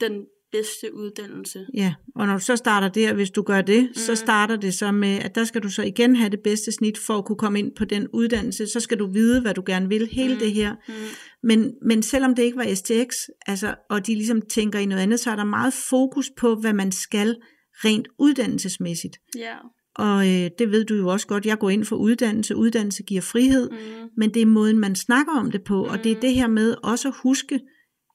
[0.00, 1.66] den bedste uddannelse.
[1.74, 3.94] Ja, og når du så starter der, hvis du gør det, mm.
[3.94, 6.98] så starter det så med, at der skal du så igen have det bedste snit
[6.98, 8.66] for at kunne komme ind på den uddannelse.
[8.66, 10.40] Så skal du vide, hvad du gerne vil, hele mm.
[10.40, 10.74] det her.
[10.88, 10.94] Mm.
[11.42, 13.14] Men, men selvom det ikke var STX,
[13.46, 16.72] altså, og de ligesom tænker i noget andet, så er der meget fokus på, hvad
[16.72, 17.36] man skal
[17.84, 19.16] rent uddannelsesmæssigt.
[19.36, 19.54] Ja.
[19.94, 22.56] Og øh, det ved du jo også godt, jeg går ind for uddannelse.
[22.56, 23.76] Uddannelse giver frihed, mm.
[23.76, 24.08] Mm.
[24.16, 25.84] men det er måden, man snakker om det på.
[25.84, 25.90] Mm.
[25.90, 27.60] Og det er det her med også at huske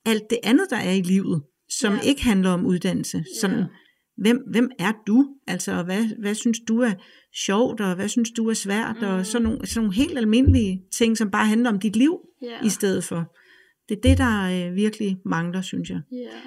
[0.06, 2.00] alt det andet, der er i livet, som Ja.
[2.02, 3.24] ikke handler om uddannelse.
[3.42, 3.66] Sådan, Ja.
[4.18, 5.28] hvem, hvem er du?
[5.48, 6.92] Altså, hvad, hvad synes du er
[7.46, 9.08] sjovt, og hvad synes du er svært, mm.
[9.08, 12.66] og sådan nogle, sådan nogle helt almindelige ting, som bare handler om dit liv Ja.
[12.66, 13.34] i stedet for.
[13.90, 16.02] Det er det, der øh, virkelig mangler, synes jeg.
[16.12, 16.38] Ja.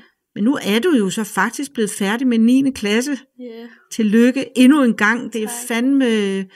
[0.40, 2.70] Men nu er du jo så faktisk blevet færdig med 9.
[2.74, 3.18] klasse.
[3.38, 3.66] Ja.
[3.92, 5.32] Tillykke endnu en gang.
[5.32, 5.68] Det er Tak.
[5.68, 6.46] fandme,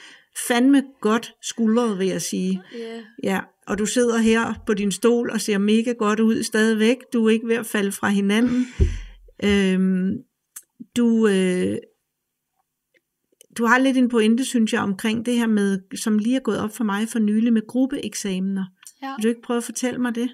[0.47, 2.61] fandme godt skuldret, vil jeg sige.
[2.79, 3.01] Ja.
[3.23, 6.97] Ja, og du sidder her på din stol og ser mega godt ud stadigvæk.
[7.13, 8.65] Du er ikke ved at falde fra hinanden.
[9.43, 10.11] øhm,
[10.97, 11.77] du, øh,
[13.57, 16.59] du har lidt en pointe, synes jeg, omkring det her med, som lige er gået
[16.59, 18.65] op for mig for nylig med gruppeeksamener.
[19.01, 19.13] ja.
[19.17, 20.29] Vil du ikke prøve at fortælle mig det?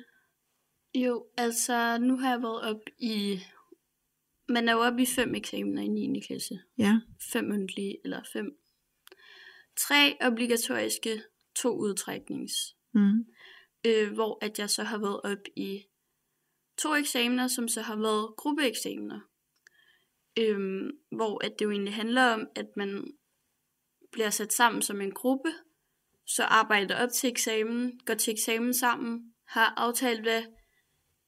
[0.95, 3.39] Jo, altså nu har jeg været op i...
[4.49, 6.19] Man er jo oppe i fem eksamener i 9.
[6.19, 6.59] klasse.
[6.77, 6.99] Ja,
[7.31, 8.57] Fem mundtlige, eller fem...
[9.77, 11.21] Tre obligatoriske,
[11.55, 12.53] to udtræknings.
[12.93, 13.25] mm.
[13.85, 15.85] Øh, hvor at jeg så har været op i
[16.77, 19.19] to eksamener, som så har været gruppeeksamener.
[20.39, 23.13] Øhm, hvor at det jo egentlig handler om, at man
[24.11, 25.49] bliver sat sammen som en gruppe,
[26.25, 30.43] så arbejder op til eksamen, går til eksamen sammen, har aftalt, hvad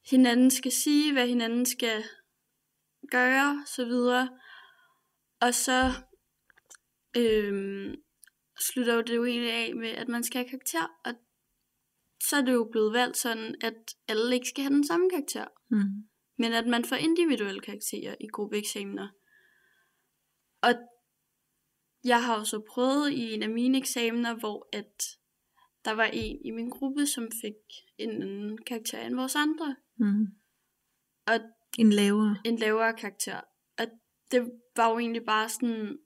[0.10, 2.04] hinanden skal sige, hvad hinanden skal
[3.12, 4.40] gøre, så videre.
[5.42, 5.92] Og så
[7.18, 7.96] øhm,
[8.60, 11.14] slutter det jo egentlig af med, at man skal have karakter, og
[12.24, 15.46] så er det jo blevet valgt sådan, at alle ikke skal have den samme karakter,
[15.70, 16.10] Mm.
[16.38, 19.08] men at man får individuelle karakterer i gruppeeksamener.
[20.62, 20.74] Og
[22.04, 25.04] jeg har jo så prøvet i en af mine eksamener, hvor at
[25.86, 27.60] der var en i min gruppe, som fik
[27.98, 29.76] en anden karakter end vores andre.
[29.98, 30.26] Mm.
[31.28, 31.40] Og
[31.78, 32.38] En lavere.
[32.46, 33.42] en lavere karakter.
[33.80, 33.86] Og
[34.32, 36.00] det var jo egentlig bare sådan,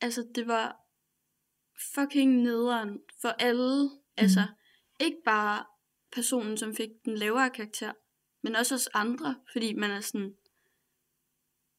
[0.00, 0.76] altså det var
[1.94, 3.84] fucking nederen for alle.
[3.84, 3.90] Mm.
[4.16, 4.40] Altså
[5.00, 5.64] ikke bare
[6.12, 7.92] personen, som fik den lavere karakter,
[8.42, 10.34] men også os andre, fordi man er sådan,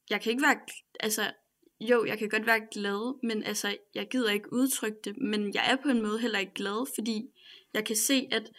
[0.10, 0.60] jeg kan ikke være,
[1.00, 1.34] altså
[1.80, 5.72] jo, jeg kan godt være glad, men altså, jeg gider ikke udtrykke det, men jeg
[5.72, 7.30] er på en måde heller ikke glad, fordi
[7.74, 8.52] jeg kan se, at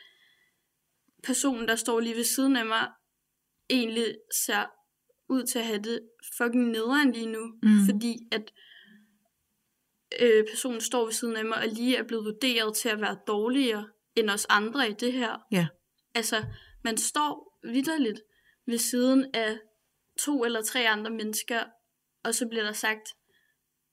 [1.23, 2.89] personen, der står lige ved siden af mig,
[3.71, 4.17] egentlig
[4.47, 4.67] ser
[5.29, 6.01] ud til at have det
[6.39, 7.79] fucking nederen lige nu, Mm.
[7.91, 8.53] fordi at
[10.21, 13.19] øh, personen står ved siden af mig, og lige er blevet vurderet til at være
[13.27, 15.39] dårligere end os andre i det her.
[15.53, 15.67] Ja.
[16.15, 16.45] Altså,
[16.85, 18.21] man står vidderligt
[18.67, 19.59] ved siden af
[20.21, 21.65] to eller tre andre mennesker,
[22.25, 23.09] og så bliver der sagt,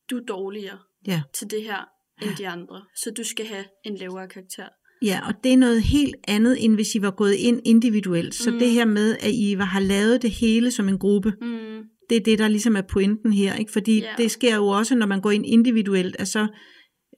[0.09, 1.23] du er dårligere Ja.
[1.33, 1.85] til det her
[2.21, 4.69] end de andre, så du skal have en lavere karakter.
[5.01, 8.35] Ja, og det er noget helt andet, end hvis I var gået ind individuelt.
[8.35, 8.59] Så Mm.
[8.59, 12.17] det her med, at I var- har lavet det hele som en gruppe, Mm, det
[12.17, 13.55] er det, der ligesom er pointen her.
[13.55, 13.71] Ikke?
[13.71, 14.13] Fordi Ja.
[14.17, 16.47] det sker jo også, når man går ind individuelt, at så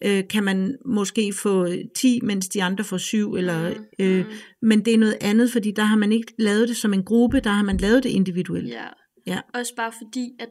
[0.06, 3.34] øh, kan man måske få 10, mens de andre får 7.
[3.36, 6.68] Eller, mm, øh, mm, Men det er noget andet, fordi der har man ikke lavet
[6.70, 8.70] det som en gruppe, der har man lavet det individuelt.
[8.70, 8.88] ja.
[9.28, 9.40] Ja.
[9.54, 10.50] Også bare fordi, at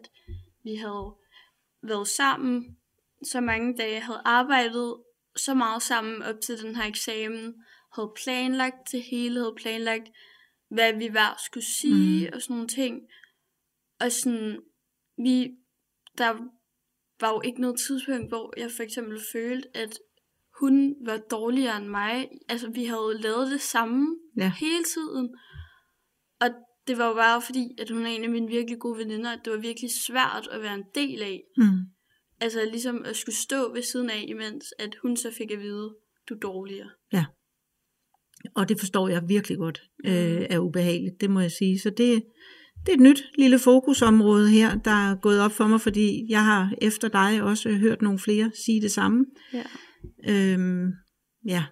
[0.64, 1.12] vi havde
[1.88, 2.64] været sammen
[3.24, 4.94] så mange dage, havde arbejdet
[5.36, 7.54] så meget sammen op til den her eksamen,
[7.94, 10.08] havde planlagt det hele, havde planlagt,
[10.70, 12.32] hvad vi hver skulle sige, mm.
[12.34, 13.00] og sådan nogle ting.
[14.00, 14.60] Og sådan,
[15.18, 15.50] vi,
[16.18, 16.32] der
[17.20, 19.98] var jo ikke noget tidspunkt, hvor jeg for eksempel følte, at
[20.60, 22.28] hun var dårligere end mig.
[22.48, 24.52] Altså, vi havde lavet det samme Ja.
[24.60, 25.36] hele tiden.
[26.40, 26.48] Og
[26.86, 29.40] det var jo bare fordi, at hun er en af mine virkelig gode veninder, at
[29.44, 31.42] det var virkelig svært at være en del af.
[31.56, 31.78] Mm.
[32.40, 35.94] Altså ligesom at skulle stå ved siden af, imens at hun så fik at vide,
[36.28, 36.90] du er dårligere.
[38.54, 40.10] Og det forstår jeg virkelig godt Mm.
[40.10, 41.78] øh, er ubehageligt, det må jeg sige.
[41.78, 42.22] Så det,
[42.86, 46.44] det er et nyt lille fokusområde her, der er gået op for mig, fordi jeg
[46.44, 49.24] har efter dig også hørt nogle flere sige det samme.
[49.52, 49.64] Ja.
[50.28, 50.86] Øhm,
[51.46, 51.64] ja.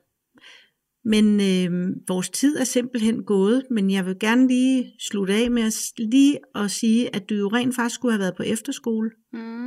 [1.04, 5.62] Men øhm, vores tid er simpelthen gået, men jeg vil gerne lige slutte af med
[5.62, 9.57] at, lige at sige, at du jo rent faktisk skulle have været på efterskole, Mm.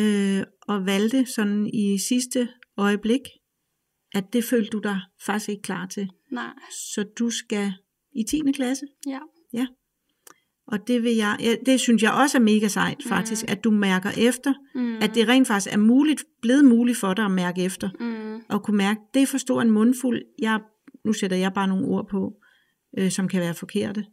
[0.00, 3.20] Øh, og valgte sådan i sidste øjeblik,
[4.14, 6.08] at det følte du dig faktisk ikke klar til.
[6.32, 6.52] Nej.
[6.94, 7.72] Så du skal
[8.14, 8.42] i 10.
[8.54, 9.18] klasse, Ja.
[10.66, 13.52] og det vil jeg, ja, det synes jeg også er mega sejt faktisk, Mm.
[13.52, 14.96] at du mærker efter, Mm.
[14.96, 17.90] at det rent faktisk er muligt, blevet muligt for dig at mærke efter.
[18.00, 18.42] Mm.
[18.48, 20.22] og kunne mærke, det er for stor en mundfuld.
[20.38, 20.60] Jeg,
[21.04, 22.34] nu sætter jeg bare nogle ord på,
[22.98, 24.04] øh, som kan være forkerte.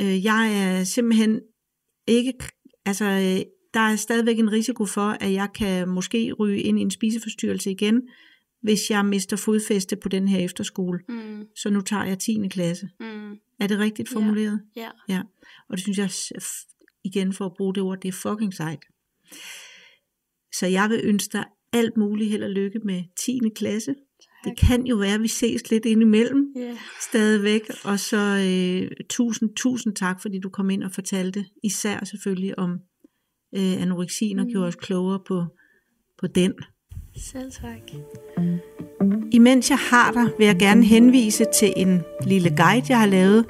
[0.00, 1.40] Øh, jeg er simpelthen
[2.06, 2.32] ikke,
[2.86, 3.40] altså øh,
[3.74, 7.70] der er stadigvæk en risiko for, at jeg kan måske ryge ind i en spiseforstyrrelse
[7.70, 8.02] igen,
[8.62, 10.98] hvis jeg mister fodfæste på den her efterskole.
[11.08, 11.44] Mm.
[11.56, 12.48] Så nu tager jeg 10.
[12.50, 12.88] klasse.
[13.00, 13.32] Mm.
[13.60, 14.16] Er det rigtigt Ja.
[14.16, 14.60] formuleret?
[14.76, 14.88] Ja.
[15.08, 15.22] ja.
[15.68, 16.10] Og det synes jeg,
[17.04, 18.84] igen for at bruge det ord, det er fucking sejt.
[20.54, 23.40] Så jeg vil ønske dig alt muligt held og lykke med 10.
[23.56, 23.94] klasse.
[24.44, 26.78] Det kan jo være, at vi ses lidt indimellem Ja.
[27.00, 27.62] stadigvæk.
[27.84, 32.78] Og så øh, tusind, tusind tak, fordi du kom ind og fortalte især selvfølgelig om
[33.56, 34.50] øh, anoreksien og Mm.
[34.50, 35.44] gjorde os klogere på,
[36.20, 36.52] på den.
[37.16, 37.90] Selv tak.
[39.32, 43.44] Imens jeg har dig, vil jeg gerne henvise til en lille guide, jeg har lavet.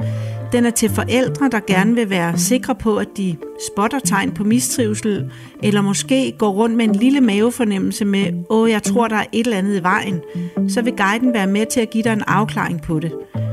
[0.53, 3.37] Den er til forældre, der gerne vil være sikre på, at de
[3.71, 5.31] spotter tegn på mistrivsel,
[5.63, 9.45] eller måske går rundt med en lille mavefornemmelse med, åh, jeg tror, der er et
[9.45, 10.21] eller andet i vejen.
[10.69, 13.13] Så vil guiden være med til at give dig en afklaring på det.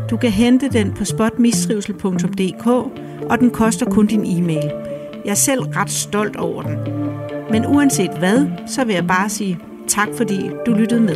[0.09, 2.67] Du kan hente den på spotmistrivsel.dk,
[3.29, 4.71] og den koster kun din e-mail.
[5.25, 6.77] Jeg er selv ret stolt over den.
[7.51, 11.15] Men uanset hvad, så vil jeg bare sige tak, fordi du lyttede med.